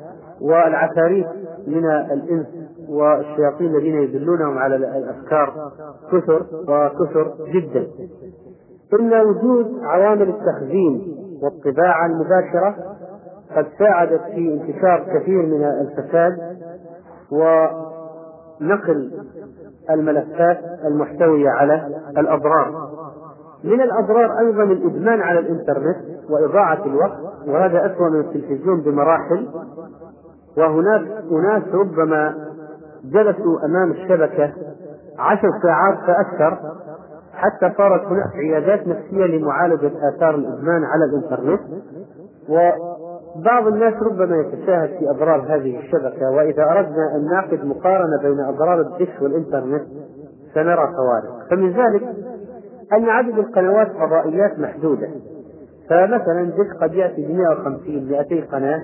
والعفاريت 0.44 1.26
من 1.66 1.84
الإنس 1.90 2.46
والشياطين 2.88 3.76
الذين 3.76 3.94
يدلونهم 3.94 4.58
على 4.58 4.76
الأفكار 4.76 5.72
كثر 6.12 6.46
وكثر 6.68 7.34
جدا. 7.52 7.86
إن 9.00 9.14
وجود 9.14 9.78
عوامل 9.83 10.28
التخزين 10.28 11.16
والطباعة 11.42 12.07
المباشرة 12.07 12.76
قد 13.57 13.66
ساعدت 13.78 14.20
في 14.22 14.54
انتشار 14.54 15.04
كثير 15.18 15.46
من 15.46 15.64
الفساد 15.64 16.59
ونقل 17.33 19.12
الملفات 19.90 20.61
المحتوية 20.85 21.50
على 21.50 21.88
الأضرار. 22.18 22.90
من 23.64 23.80
الأضرار 23.80 24.38
أيضا 24.38 24.62
الإدمان 24.62 25.20
على 25.20 25.38
الإنترنت 25.38 25.96
وإضاعة 26.30 26.87
الوقت. 26.87 27.18
وهذا 27.46 27.87
أسوأ 27.87 28.09
من 28.09 28.20
التلفزيون 28.20 28.80
بمراحل. 28.80 29.48
وهناك 30.58 31.02
أناس 31.32 31.62
ربما 31.74 32.34
جلسوا 33.04 33.64
أمام 33.64 33.90
الشبكة 33.90 34.52
عشر 35.18 35.48
ساعات 35.62 35.98
فأكثر 36.06 36.58
حتى 37.34 37.74
صارت 37.76 38.06
هناك 38.06 38.32
عيادات 38.34 38.86
نفسية 38.86 39.24
لمعالجة 39.26 39.90
آثار 40.08 40.34
الإدمان 40.34 40.84
على 40.84 41.04
الإنترنت. 41.04 41.60
وبعض 42.48 43.66
الناس 43.66 43.94
ربما 44.02 44.36
يتساهل 44.36 44.88
في 44.88 45.10
أضرار 45.10 45.40
هذه 45.48 45.78
الشبكة 45.78 46.30
وإذا 46.30 46.62
أردنا 46.62 47.16
أن 47.16 47.24
نعقد 47.24 47.64
مقارنة 47.64 48.22
بين 48.22 48.40
أضرار 48.40 48.80
الدش 48.80 49.22
والإنترنت 49.22 49.82
سنرى 50.54 50.88
فوارق 50.96 51.48
فمن 51.50 51.70
ذلك 51.70 52.02
أن 52.92 53.04
عدد 53.08 53.38
القنوات 53.38 53.88
فضائيات 53.92 54.58
محدودة. 54.58 55.08
فمثلا 55.90 56.44
دش 56.44 56.82
قد 56.82 56.94
يأتي 56.94 57.26
ب 57.26 57.30
150 57.30 58.08
200 58.08 58.40
قناة. 58.52 58.82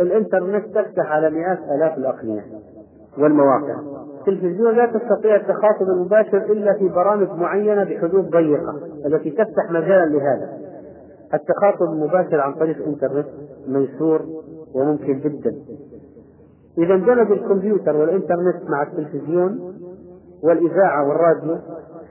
الإنترنت 0.00 0.64
تفتح 0.64 1.12
على 1.12 1.30
مئات 1.30 1.58
آلاف 1.58 1.98
الأقنية 1.98 2.44
والمواقع. 3.18 3.76
التلفزيون 4.20 4.74
لا 4.74 4.86
تستطيع 4.86 5.36
التخاطب 5.36 5.88
المباشر 5.96 6.36
إلا 6.36 6.72
في 6.72 6.88
برامج 6.88 7.28
معينة 7.30 7.84
بحدود 7.84 8.30
ضيقة 8.30 8.80
التي 9.06 9.30
تفتح 9.30 9.70
مجالا 9.70 10.04
لهذا. 10.04 10.58
التخاطب 11.34 11.92
المباشر 11.92 12.40
عن 12.40 12.54
طريق 12.54 12.76
الإنترنت 12.76 13.26
ميسور 13.68 14.22
وممكن 14.74 15.20
جدا. 15.20 15.56
إذا 16.78 16.94
اندمج 16.94 17.30
الكمبيوتر 17.32 17.96
والإنترنت 17.96 18.70
مع 18.70 18.82
التلفزيون 18.82 19.74
والإذاعة 20.42 21.08
والراديو 21.08 21.58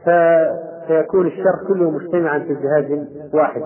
فسيكون 0.03 1.27
الشر 1.27 1.67
كله 1.67 1.89
مجتمعا 1.89 2.39
في 2.39 2.55
جهاز 2.55 3.07
واحد. 3.33 3.61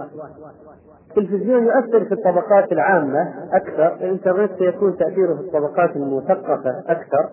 التلفزيون 1.10 1.64
يؤثر 1.64 2.06
في 2.06 2.12
الطبقات 2.12 2.72
العامة 2.72 3.34
أكثر 3.54 3.96
الإنترنت 3.96 4.52
سيكون 4.60 4.98
تأثيره 4.98 5.36
في 5.36 5.42
الطبقات 5.42 5.96
المثقفة 5.96 6.84
أكثر. 6.88 7.30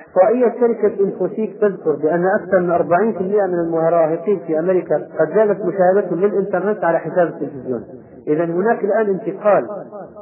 إحصائية 0.00 0.60
شركة 0.60 1.04
إنفوسيك 1.04 1.60
تذكر 1.60 1.96
بأن 1.96 2.26
أكثر 2.26 2.60
من 2.60 2.70
40% 2.70 3.46
من 3.46 3.58
المراهقين 3.58 4.40
في 4.46 4.58
أمريكا 4.58 4.96
قد 4.96 5.34
زالت 5.34 5.64
مشاهدتهم 5.64 6.20
للإنترنت 6.20 6.84
على 6.84 6.98
حساب 6.98 7.26
التلفزيون. 7.26 7.84
إذا 8.28 8.44
هناك 8.44 8.84
الآن 8.84 9.08
انتقال 9.08 9.66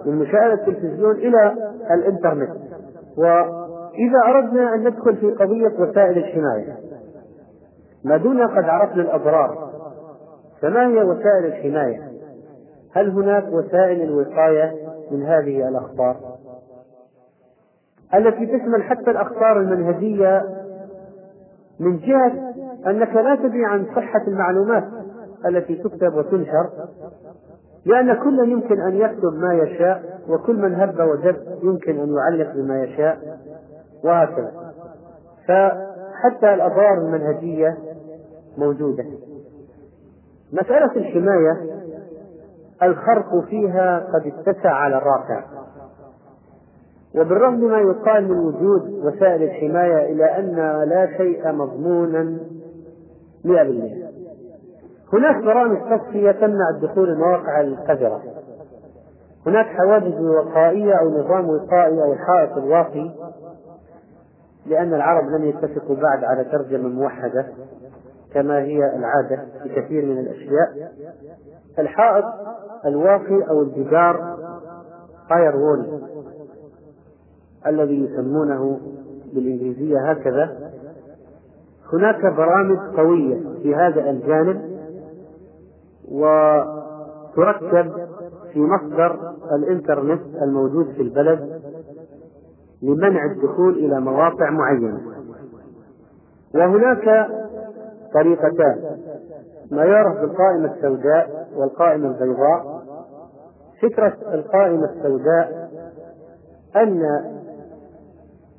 من 0.07 0.19
مشاهدة 0.19 0.55
التلفزيون 0.55 1.17
إلى 1.17 1.55
الإنترنت. 1.91 2.51
وإذا 3.19 4.19
أردنا 4.27 4.75
أن 4.75 4.89
ندخل 4.89 5.17
في 5.17 5.31
قضية 5.31 5.73
وسائل 5.79 6.19
الحماية 6.19 6.77
ما 8.05 8.17
دون 8.17 8.43
قد 8.43 8.65
عرفنا 8.65 9.03
الأضرار. 9.03 9.71
فما 10.63 10.87
هي 10.87 11.03
وسائل 11.03 11.45
الحماية؟ 11.45 12.12
هل 12.95 13.11
هناك 13.11 13.45
وسائل 13.53 14.03
الوقاية 14.03 14.73
من 15.11 15.23
هذه 15.23 15.69
الأخطار؟ 15.69 16.17
التي 18.15 18.47
تشمل 18.47 18.83
حتى 18.83 19.11
الأخطار 19.11 19.61
المنهجية 19.61 20.43
من 21.81 21.99
جهة 21.99 22.53
أنك 22.87 23.17
لا 23.17 23.37
تدري 23.37 23.65
عن 23.65 23.87
صحة 23.97 24.23
المعلومات 24.29 24.85
التي 25.47 25.75
تكتب 25.75 26.15
وتنشر 26.15 26.71
لأن 27.87 28.15
كل 28.15 28.51
يمكن 28.51 28.81
أن 28.81 28.97
يكتب 28.97 29.35
ما 29.35 29.55
يشاء 29.55 30.21
وكل 30.29 30.57
من 30.57 30.75
هب 30.75 31.01
ودب 31.01 31.37
يمكن 31.63 32.01
أن 32.01 32.15
يعلق 32.15 32.53
بما 32.55 32.83
يشاء 32.83 33.39
وهكذا 34.05 34.53
فحتى 35.49 36.55
الأضرار 36.55 36.99
المنهجية 36.99 37.79
موجودة 38.59 39.05
مسألة 40.53 40.97
الحماية 40.97 41.82
الخرق 42.83 43.45
فيها 43.49 43.99
قد 43.99 44.27
اتسع 44.27 44.71
على 44.71 44.97
الراقع. 44.97 45.45
وبالرغم 47.15 47.61
ما 47.61 47.79
يقال 47.79 48.29
من 48.29 48.39
وجود 48.39 49.05
وسائل 49.05 49.43
الحماية 49.43 50.13
إلى 50.13 50.25
أن 50.25 50.57
لا 50.89 51.17
شيء 51.17 51.53
مضمونا 51.53 52.39
مئة 53.45 53.63
بالمئة. 53.63 54.09
هناك 55.13 55.45
برامج 55.45 55.79
تصفية 55.99 56.33
تمنع 56.33 56.71
الدخول 56.77 57.11
المواقع 57.11 57.61
القذرة. 57.61 58.23
هناك 59.47 59.67
حواجز 59.67 60.21
وقائية 60.21 60.95
أو 60.95 61.11
نظام 61.11 61.49
وقائي 61.49 62.03
أو 62.03 62.13
الحائط 62.13 62.57
الواقي 62.57 63.11
لأن 64.67 64.95
العرب 64.95 65.25
لم 65.29 65.45
يتفقوا 65.45 65.97
بعد 65.97 66.25
على 66.25 66.45
ترجمة 66.45 66.89
موحدة 66.89 67.47
كما 68.35 68.59
هي 68.59 68.97
العادة 68.97 69.45
في 69.63 69.69
كثير 69.69 70.05
من 70.07 70.19
الأشياء. 70.19 70.93
الحائط 71.79 72.25
الواقي 72.87 73.51
أو 73.51 73.63
الجدار 73.63 74.37
فاير 75.31 75.57
وول 75.57 76.03
الذي 77.67 78.05
يسمونه 78.05 78.81
بالإنجليزية 79.35 80.11
هكذا. 80.11 80.73
هناك 81.93 82.27
برامج 82.27 82.79
قوية 82.97 83.41
في 83.63 83.75
هذا 83.75 84.11
الجانب 84.11 84.73
وتركب 86.09 87.93
في 88.53 88.61
مصدر 88.61 89.35
الإنترنت 89.53 90.23
الموجود 90.43 90.87
في 90.87 91.03
البلد 91.03 91.63
لمنع 92.83 93.25
الدخول 93.25 93.75
إلى 93.75 94.01
مواقع 94.01 94.51
معينة. 94.51 95.01
وهناك 96.55 97.29
طريقتان. 98.15 98.99
ما 99.73 99.85
يعرف 99.85 100.21
بالقائمة 100.21 100.75
السوداء 100.75 101.49
والقائمة 101.57 102.09
البيضاء 102.09 102.83
فكرة 103.83 104.35
القائمة 104.35 104.85
السوداء 104.85 105.71
أن 106.77 107.03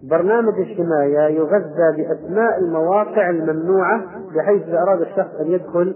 برنامج 0.03 0.59
الحماية 0.59 1.19
يغذى 1.19 1.97
بأسماء 1.97 2.59
المواقع 2.59 3.29
الممنوعة 3.29 4.01
بحيث 4.35 4.63
إذا 4.67 4.77
أراد 4.77 5.01
الشخص 5.01 5.35
أن 5.39 5.51
يدخل 5.51 5.95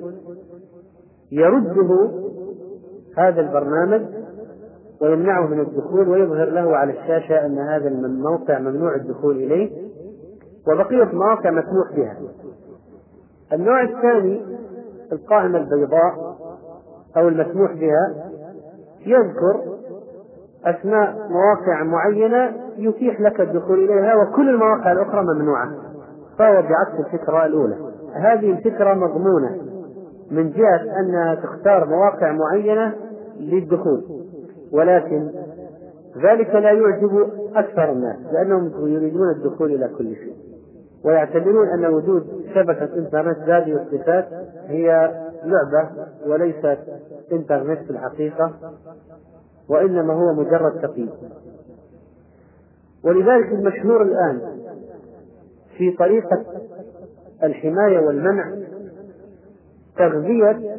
يرده 1.31 2.11
هذا 3.17 3.41
البرنامج 3.41 4.01
ويمنعه 5.01 5.47
من 5.47 5.59
الدخول 5.59 6.09
ويظهر 6.09 6.49
له 6.49 6.77
على 6.77 6.91
الشاشة 6.91 7.45
أن 7.45 7.57
هذا 7.59 7.87
الموقع 7.87 8.59
ممنوع 8.59 8.95
الدخول 8.95 9.35
إليه 9.37 9.71
وبقية 10.67 11.03
المواقع 11.03 11.51
مسموح 11.51 11.95
بها. 11.95 12.17
النوع 13.53 13.83
الثاني 13.83 14.41
القائمة 15.11 15.57
البيضاء 15.57 16.37
أو 17.17 17.27
المسموح 17.27 17.71
بها 17.73 18.31
يذكر 19.05 19.77
أسماء 20.65 21.29
مواقع 21.29 21.83
معينة 21.83 22.51
يتيح 22.77 23.21
لك 23.21 23.41
الدخول 23.41 23.83
إليها 23.83 24.15
وكل 24.15 24.49
المواقع 24.49 24.91
الأخرى 24.91 25.23
ممنوعة. 25.23 25.69
فهو 26.39 26.61
بعكس 26.61 26.99
الفكرة 27.05 27.45
الأولى. 27.45 27.75
هذه 28.13 28.51
الفكرة 28.51 28.93
مضمونة 28.93 29.57
من 30.31 30.51
جهة 30.51 30.99
أنها 30.99 31.35
تختار 31.35 31.85
مواقع 31.85 32.31
معينة 32.31 32.95
للدخول 33.39 34.03
ولكن 34.71 35.29
ذلك 36.23 36.49
لا 36.49 36.71
يعجب 36.71 37.29
أكثر 37.55 37.91
الناس 37.91 38.15
لأنهم 38.33 38.87
يريدون 38.87 39.29
الدخول 39.29 39.71
إلى 39.71 39.89
كل 39.97 40.15
شيء 40.15 40.33
ويعتبرون 41.05 41.67
أن 41.67 41.85
وجود 41.85 42.36
شبكة 42.57 42.95
إنترنت 42.95 43.49
هذه 43.49 43.81
الصفات 43.81 44.27
هي 44.67 45.11
لعبة 45.43 45.89
وليست 46.25 46.79
إنترنت 47.31 47.79
في 47.79 47.89
الحقيقة 47.89 48.53
وإنما 49.69 50.13
هو 50.13 50.33
مجرد 50.33 50.81
تقييد 50.81 51.11
ولذلك 53.03 53.51
المشهور 53.51 54.01
الآن 54.01 54.41
في 55.77 55.91
طريقة 55.91 56.45
الحماية 57.43 57.99
والمنع 57.99 58.55
تغذية 59.97 60.77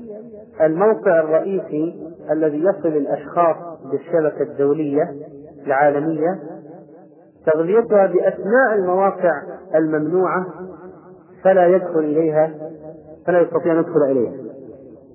الموقع 0.61 1.21
الرئيسي 1.21 2.13
الذي 2.31 2.65
يصل 2.65 2.89
الأشخاص 2.89 3.57
بالشبكة 3.91 4.43
الدولية 4.43 5.15
العالمية 5.67 6.39
تغذيتها 7.47 8.07
بأسماء 8.07 8.75
المواقع 8.75 9.43
الممنوعة 9.75 10.47
فلا 11.45 11.67
يدخل 11.67 11.99
إليها 11.99 12.55
فلا 13.27 13.41
يستطيع 13.41 13.73
أن 13.73 13.79
يدخل 13.79 14.03
إليها. 14.03 14.33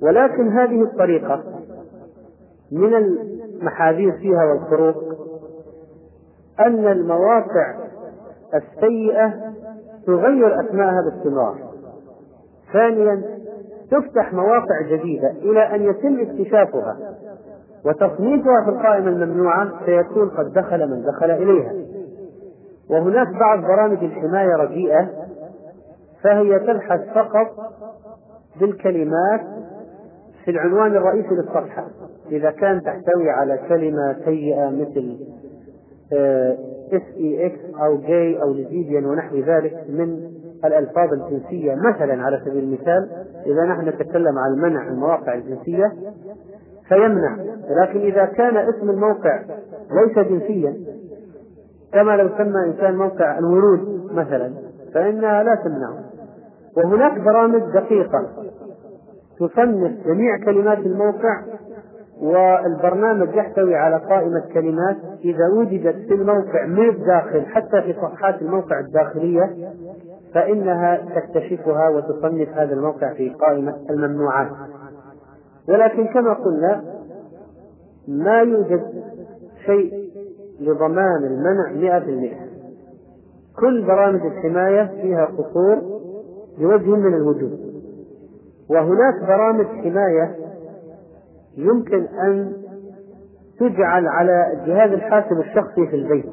ولكن 0.02 0.48
هذه 0.50 0.82
الطريقة 0.82 1.44
من 2.72 2.94
المحاذير 2.94 4.12
فيها 4.12 4.46
والخروق 4.46 5.04
أن 6.60 6.88
المواقع 6.88 7.76
السيئة 8.54 9.34
تغير 10.08 10.62
أسماءها 10.62 11.02
باستمرار. 11.02 11.56
ثانيا 12.74 13.22
تفتح 13.92 14.34
مواقع 14.34 14.82
جديدة 14.90 15.30
إلى 15.32 15.76
أن 15.76 15.84
يتم 15.84 16.20
اكتشافها 16.20 16.98
وتصنيفها 17.86 18.64
في 18.66 18.70
القائمة 18.70 19.10
الممنوعة 19.10 19.86
سيكون 19.86 20.30
قد 20.30 20.54
دخل 20.54 20.90
من 20.90 21.04
دخل 21.06 21.32
إليها. 21.32 21.74
وهناك 22.90 23.28
بعض 23.40 23.60
برامج 23.60 24.04
الحماية 24.04 24.56
رديئة 24.56 25.10
فهي 26.24 26.60
تبحث 26.60 27.00
فقط 27.16 27.48
بالكلمات 28.60 29.42
في 30.46 30.52
العنوان 30.52 30.96
الرئيسي 30.96 31.36
للصفحة. 31.36 31.88
إذا 32.32 32.52
كان 32.52 32.82
تحتوي 32.82 33.30
على 33.30 33.60
كلمة 33.70 34.16
سيئة 34.26 34.70
مثل 34.70 35.18
S 36.94 37.02
E 37.18 37.46
X 37.46 37.60
أو 37.86 37.98
جاي 37.98 38.42
أو 38.42 38.54
lesbian 38.54 39.06
ونحو 39.06 39.36
ذلك 39.36 39.74
من 39.90 40.32
الألفاظ 40.66 41.14
الجنسية 41.14 41.76
مثلا 41.76 42.24
على 42.24 42.42
سبيل 42.46 42.64
المثال 42.64 43.10
إذا 43.46 43.66
نحن 43.66 43.88
نتكلم 43.90 44.38
عن 44.38 44.72
منع 44.72 44.88
المواقع 44.88 45.34
الجنسية 45.34 45.92
فيمنع. 46.90 47.38
لكن 47.70 48.00
إذا 48.00 48.26
كان 48.26 48.58
اسم 48.58 48.90
الموقع 48.90 49.44
ليس 49.92 50.28
جنسيا 50.28 50.76
كما 51.94 52.18
لو 52.18 52.30
سمى 52.38 52.66
إنسان 52.66 52.98
موقع 52.98 53.40
الورود 53.40 54.12
مثلا 54.12 54.54
فإنها 54.94 55.44
لا 55.44 55.56
تمنعه. 55.56 56.13
وهناك 56.78 57.20
برامج 57.20 57.62
دقيقة 57.74 58.28
تصنف 59.40 60.08
جميع 60.08 60.38
كلمات 60.46 60.78
الموقع 60.78 61.42
والبرنامج 62.22 63.36
يحتوي 63.36 63.76
على 63.76 63.96
قائمة 63.98 64.44
كلمات. 64.54 64.98
إذا 65.26 65.48
وجدت 65.58 65.96
في 65.96 66.14
الموقع 66.14 66.66
من 66.66 66.90
الداخل 66.90 67.46
حتى 67.46 67.82
في 67.82 67.94
صفحات 67.94 68.42
الموقع 68.42 68.80
الداخلية 68.80 69.56
فإنها 70.34 70.98
تكتشفها 71.16 71.90
وتصنف 71.90 72.50
هذا 72.50 72.74
الموقع 72.74 73.14
في 73.14 73.30
قائمة 73.30 73.76
الممنوعات. 73.90 74.50
ولكن 75.70 76.08
كما 76.08 76.34
قلنا 76.34 76.84
ما 78.08 78.42
يوجد 78.42 78.84
شيء 79.66 80.10
لضمان 80.60 81.24
المنع 81.24 81.72
مئة 81.72 82.00
في 82.00 82.10
المئة 82.10 82.44
كل 83.60 83.86
برامج 83.86 84.22
الحماية 84.26 85.02
فيها 85.02 85.26
قصور 85.26 85.93
بوجه 86.60 86.96
من 86.96 87.14
الوجوه. 87.14 87.58
وهناك 88.70 89.28
برامج 89.28 89.66
حماية 89.66 90.36
يمكن 91.58 92.06
أن 92.06 92.54
تجعل 93.60 94.08
على 94.08 94.64
جهاز 94.66 94.92
الحاسب 94.92 95.40
الشخصي 95.40 95.88
في 95.88 95.96
البيت 95.96 96.26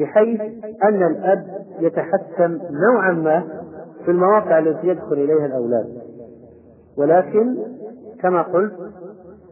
بحيث 0.00 0.40
أن 0.84 1.02
الأب 1.02 1.46
يتحكم 1.80 2.58
نوعا 2.70 3.12
ما 3.12 3.42
في 4.04 4.10
المواقع 4.10 4.58
التي 4.58 4.88
يدخل 4.88 5.12
إليها 5.12 5.46
الأولاد. 5.46 5.86
ولكن 6.98 7.56
كما 8.22 8.42
قلت 8.42 8.72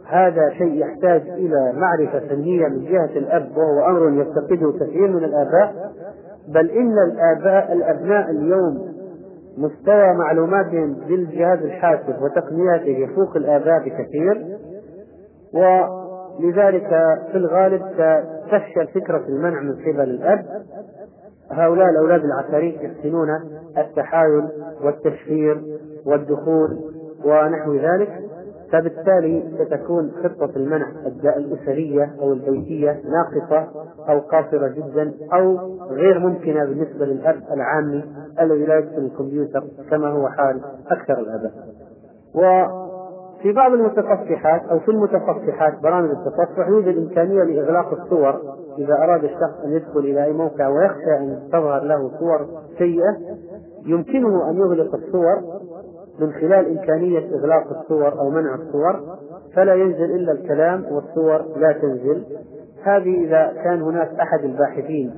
هذا 0.07 0.51
شيء 0.51 0.75
يحتاج 0.75 1.29
إلى 1.29 1.73
معرفة 1.77 2.19
فنية 2.19 2.69
من 2.69 2.85
جهة 2.85 3.19
الأب 3.19 3.57
وهو 3.57 3.87
أمر 3.87 4.21
يفتقده 4.21 4.73
كثير 4.73 5.09
من 5.09 5.25
الآباء. 5.25 5.93
بل 6.49 6.71
إن 6.71 6.95
الآباء 6.99 7.73
الأبناء 7.73 8.31
اليوم 8.31 8.90
مستوى 9.61 10.15
معلوماتهم 10.15 10.95
بالجهاز 10.95 11.59
الحاسب 11.59 12.23
وتقنياته 12.23 12.89
يفوق 12.89 13.37
الآباء 13.37 13.79
بكثير 13.79 14.59
ولذلك 15.55 16.89
في 17.33 17.39
الغالب 17.39 17.83
تفشل 18.47 18.87
فكرة 18.95 19.25
المنع 19.29 19.61
من 19.61 19.73
قبل 19.73 20.11
الأب. 20.11 20.45
هؤلاء 21.53 21.91
الأولاد 21.91 22.25
العفاريت 22.25 22.81
يحسنون 22.83 23.29
التحايل 23.79 24.49
والتشهير 24.85 25.63
والدخول 26.07 26.79
ونحو 27.25 27.75
ذلك. 27.75 28.30
فبالتالي 28.73 29.45
ستكون 29.59 30.13
خطة 30.25 30.57
المنع 30.57 30.87
الأسرية 31.37 32.15
أو 32.21 32.33
البيتية 32.33 33.01
ناقصة 33.05 33.69
أو 34.09 34.19
قاصرة 34.19 34.69
جدا 34.69 35.13
أو 35.33 35.57
غير 35.91 36.19
ممكنة 36.19 36.65
بالنسبة 36.65 37.07
للأب 37.07 37.43
العامي 37.53 38.05
الذي 38.41 38.67
لا 38.67 38.79
يدخل 38.79 38.99
الكمبيوتر 38.99 39.65
كما 39.91 40.09
هو 40.09 40.29
حال 40.29 40.61
أكثر 40.91 41.19
الآباء. 41.19 41.53
وفي 42.35 43.53
بعض 43.53 43.73
المتصفحات 43.73 44.63
أو 44.71 44.79
في 44.79 44.91
المتصفحات 44.91 45.83
برامج 45.83 46.11
التصفح 46.11 46.69
يوجد 46.69 46.97
إمكانية 46.97 47.43
لإغلاق 47.43 47.93
الصور 47.93 48.41
إذا 48.79 48.95
أراد 48.95 49.25
الشخص 49.25 49.65
أن 49.65 49.73
يدخل 49.73 50.01
إلى 50.01 50.25
أي 50.25 50.33
موقع 50.33 50.69
ويخشى 50.69 51.17
أن 51.19 51.49
تظهر 51.53 51.85
له 51.85 52.11
صور 52.19 52.47
سيئة 52.79 53.17
يمكنه 53.87 54.51
أن 54.51 54.57
يغلق 54.57 54.95
الصور 54.95 55.61
من 56.21 56.33
خلال 56.33 56.79
إمكانية 56.79 57.35
إغلاق 57.35 57.79
الصور 57.79 58.19
أو 58.19 58.31
منع 58.31 58.55
الصور 58.55 59.01
فلا 59.55 59.75
ينزل 59.75 60.05
إلا 60.05 60.33
الكلام 60.33 60.85
والصور 60.91 61.59
لا 61.59 61.73
تنزل. 61.73 62.25
هذه 62.83 63.25
إذا 63.25 63.53
كان 63.65 63.83
هناك 63.83 64.09
أحد 64.21 64.45
الباحثين 64.45 65.15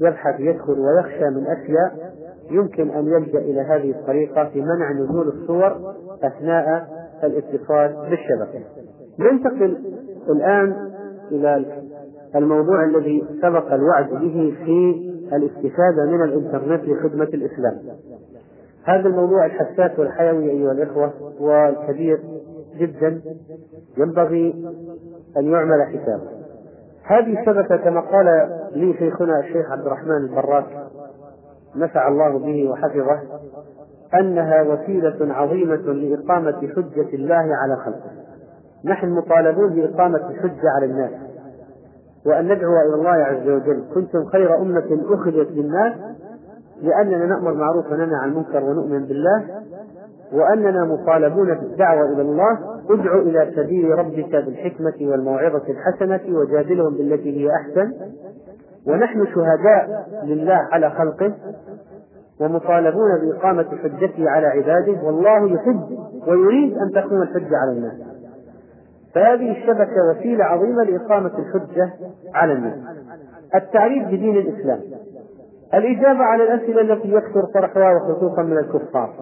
يبحث 0.00 0.40
يدخل 0.40 0.78
ويخشى 0.78 1.24
من 1.24 1.46
أشياء 1.46 2.12
يمكن 2.50 2.90
أن 2.90 3.06
يلجأ 3.06 3.38
إلى 3.38 3.60
هذه 3.60 3.90
الطريقة 3.90 4.44
في 4.44 4.60
منع 4.60 4.92
نزول 4.92 5.28
الصور 5.28 5.94
أثناء 6.22 6.88
الاتصال 7.24 7.96
بالشبكة. 8.10 8.64
ننتقل 9.18 9.76
الآن 10.28 10.76
إلى 11.30 11.64
الموضوع 12.36 12.84
الذي 12.84 13.24
سبق 13.42 13.72
الوعد 13.72 14.10
به 14.10 14.54
في 14.64 15.08
الاستفادة 15.32 16.04
من 16.06 16.22
الإنترنت 16.22 16.84
لخدمة 16.84 17.24
الإسلام. 17.24 17.78
هذا 18.88 19.08
الموضوع 19.08 19.46
الحساس 19.46 19.98
والحيوي 19.98 20.50
أيها 20.50 20.72
الإخوة 20.72 21.12
والكبير 21.40 22.20
جدا 22.76 23.20
ينبغي 23.96 24.64
أن 25.36 25.52
يعمل 25.52 25.82
حسابه. 25.82 26.28
هذه 27.02 27.40
الشبكة 27.40 27.76
كما 27.76 28.00
قال 28.00 28.50
لي 28.72 28.94
شيخنا 28.98 29.40
الشيخ 29.40 29.70
عبد 29.70 29.86
الرحمن 29.86 30.16
البراك 30.16 30.66
نفع 31.76 32.08
الله 32.08 32.38
به 32.38 32.70
وحفظه 32.70 33.20
أنها 34.14 34.62
وسيلة 34.62 35.34
عظيمة 35.34 35.76
لإقامة 35.76 36.68
حجة 36.76 37.14
الله 37.14 37.56
على 37.56 37.76
خلقه. 37.84 38.10
نحن 38.84 39.08
مطالبون 39.08 39.74
بإقامة 39.74 40.30
الحجة 40.30 40.70
على 40.76 40.86
الناس. 40.86 41.10
وأن 42.26 42.44
ندعو 42.44 42.72
إلى 42.86 42.94
الله 42.94 43.10
عز 43.10 43.48
وجل. 43.48 43.84
كنتم 43.94 44.24
خير 44.24 44.56
أمة 44.56 45.04
أخرجت 45.10 45.50
للناس 45.50 45.92
لأننا 46.82 47.26
نأمر 47.26 47.54
معروف 47.54 47.92
وننهى 47.92 48.16
عن 48.22 48.28
المنكر 48.28 48.64
ونؤمن 48.64 49.04
بالله 49.04 49.44
وأننا 50.32 50.84
مطالبون 50.84 51.54
بالدعوة 51.54 52.12
إلى 52.12 52.22
الله 52.22 52.58
ادع 52.90 53.14
إلى 53.14 53.52
سبيل 53.56 53.98
ربك 53.98 54.30
بالحكمة 54.36 54.94
والموعظة 55.00 55.62
الحسنة 55.68 56.38
وجادلهم 56.38 56.96
بالتي 56.96 57.40
هي 57.40 57.50
أحسن. 57.50 57.92
ونحن 58.86 59.26
شهداء 59.26 60.06
لله 60.24 60.68
على 60.72 60.90
خلقه 60.90 61.34
ومطالبون 62.40 63.18
بإقامة 63.20 63.66
حجته 63.82 64.30
على 64.30 64.46
عباده 64.46 65.02
والله 65.02 65.54
يحب 65.54 65.98
ويريد 66.26 66.78
أن 66.78 66.90
تكون 66.90 67.22
الحجة 67.22 67.56
على 67.56 67.72
الناس. 67.72 67.94
فهذه 69.14 69.50
الشبكة 69.50 70.10
وسيلة 70.10 70.44
عظيمة 70.44 70.82
لإقامة 70.84 71.30
الحجة 71.38 71.90
على 72.34 72.52
الناس. 72.52 72.78
التعريف 73.54 74.06
بدين 74.06 74.36
الإسلام. 74.36 74.80
الإجابة 75.74 76.24
على 76.24 76.42
الأسئلة 76.44 76.80
التي 76.80 77.08
يكثر 77.08 77.44
طرحها 77.54 77.96
وخصوصا 77.96 78.42
من 78.42 78.58
الكفار. 78.58 79.14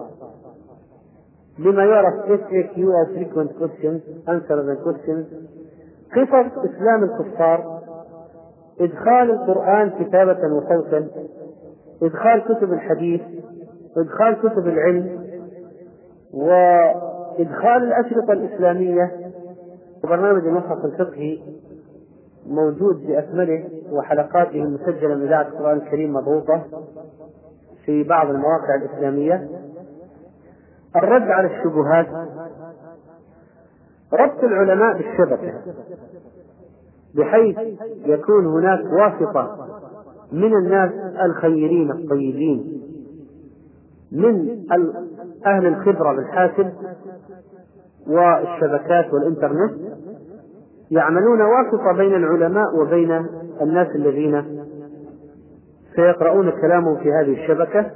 بما 1.59 1.85
يعرف 1.85 2.13
FAQ 2.25 2.77
أو 2.79 3.05
Frequent 3.05 3.49
Questions 3.59 4.01
the 4.27 4.75
Questions. 4.85 5.25
قصص 6.15 6.51
إسلام 6.57 7.03
الكفار 7.03 7.81
إدخال 8.81 9.31
القرآن 9.31 9.89
كتابة 9.89 10.39
وصوتا 10.53 11.07
إدخال 12.03 12.43
كتب 12.43 12.73
الحديث 12.73 13.21
إدخال 13.97 14.37
كتب 14.49 14.67
العلم 14.67 15.27
وإدخال 16.33 17.83
الأشرطة 17.83 18.33
الإسلامية 18.33 19.11
وبرنامج 20.03 20.47
المصحف 20.47 20.85
الفقهي. 20.85 21.39
موجود 22.47 23.07
بأكمله 23.07 23.69
وحلقاته 23.91 24.63
المسجلة 24.63 25.15
من 25.15 25.21
إذاعة 25.21 25.47
القرآن 25.47 25.77
الكريم 25.77 26.13
مضغوطة 26.13 26.63
في 27.85 28.03
بعض 28.03 28.29
المواقع 28.29 28.75
الإسلامية. 28.75 29.49
الرد 30.95 31.21
على 31.21 31.47
الشبهات. 31.47 32.07
ربط 34.13 34.43
العلماء 34.43 34.97
بالشبكة 34.97 35.53
بحيث 37.15 37.57
يكون 38.05 38.45
هناك 38.45 38.79
واسطة 38.93 39.67
من 40.31 40.53
الناس 40.57 40.91
الخيرين 41.25 41.91
الطيبين 41.91 42.81
من 44.11 44.63
أهل 45.45 45.67
الخبرة 45.67 46.13
بالحاسب 46.15 46.73
والشبكات 48.07 49.13
والإنترنت. 49.13 49.86
يعملون 50.91 51.41
واسطة 51.41 51.91
بين 51.97 52.15
العلماء 52.15 52.75
وبين 52.75 53.25
الناس 53.61 53.87
الذين 53.95 54.43
سيقرؤون 55.95 56.49
كلامهم 56.61 56.97
في 56.97 57.11
هذه 57.13 57.43
الشبكة 57.43 57.91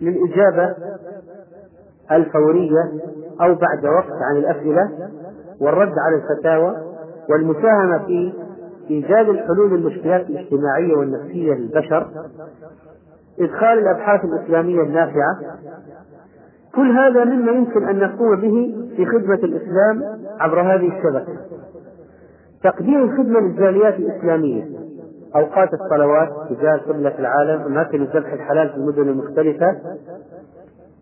للإجابة 0.00 0.74
الفورية 2.10 2.92
أو 3.40 3.54
بعد 3.54 3.84
وقت 3.84 4.22
عن 4.30 4.36
الأسئلة 4.36 4.90
والرد 5.60 5.94
على 5.98 6.22
الفتاوى 6.22 6.76
والمساهمة 7.30 7.98
في 8.06 8.32
إيجاد 8.90 9.28
الحلول 9.28 9.70
للمشكلات 9.70 10.26
الاجتماعية 10.30 10.94
والنفسية 10.96 11.54
للبشر 11.54 12.06
إدخال 13.40 13.78
الأبحاث 13.78 14.24
الإسلامية 14.24 14.82
النافعة. 14.82 15.38
كل 16.74 16.90
هذا 16.90 17.24
مما 17.24 17.52
يمكن 17.52 17.88
أن 17.88 17.98
نقوم 17.98 18.36
به 18.36 18.88
في 18.96 19.06
خدمة 19.06 19.34
الإسلام 19.34 20.18
عبر 20.40 20.60
هذه 20.60 20.98
الشبكة. 20.98 21.36
تقديم 22.62 23.02
الخدمة 23.02 23.40
للجاليات 23.40 23.94
الإسلامية. 23.94 24.64
أوقات 25.36 25.68
الصلوات 25.74 26.28
تجاه 26.50 26.76
قبلة 26.76 27.18
العالم 27.18 27.62
أماكن 27.62 28.02
الذبح 28.02 28.32
الحلال 28.32 28.68
في 28.68 28.76
المدن 28.76 29.08
المختلفة. 29.08 29.76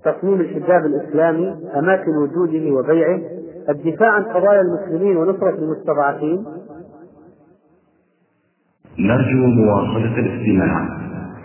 تصميم 0.05 0.41
الحجاب 0.41 0.87
الإسلامي 0.87 1.57
أماكن 1.77 2.17
وجوده 2.17 2.73
وبيعه. 2.73 3.21
الدفاع 3.69 4.11
عن 4.11 4.23
قضايا 4.23 4.61
المسلمين 4.61 5.17
ونصرة 5.17 5.55
المستضعفين. 5.55 6.45
نرجو 8.99 9.47
مواصلة 9.47 10.19
الاستماع 10.19 10.89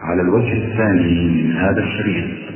على 0.02 0.22
الوجه 0.22 0.72
الثاني 0.72 1.44
من 1.44 1.52
هذا 1.52 1.80
الشريط. 1.80 2.55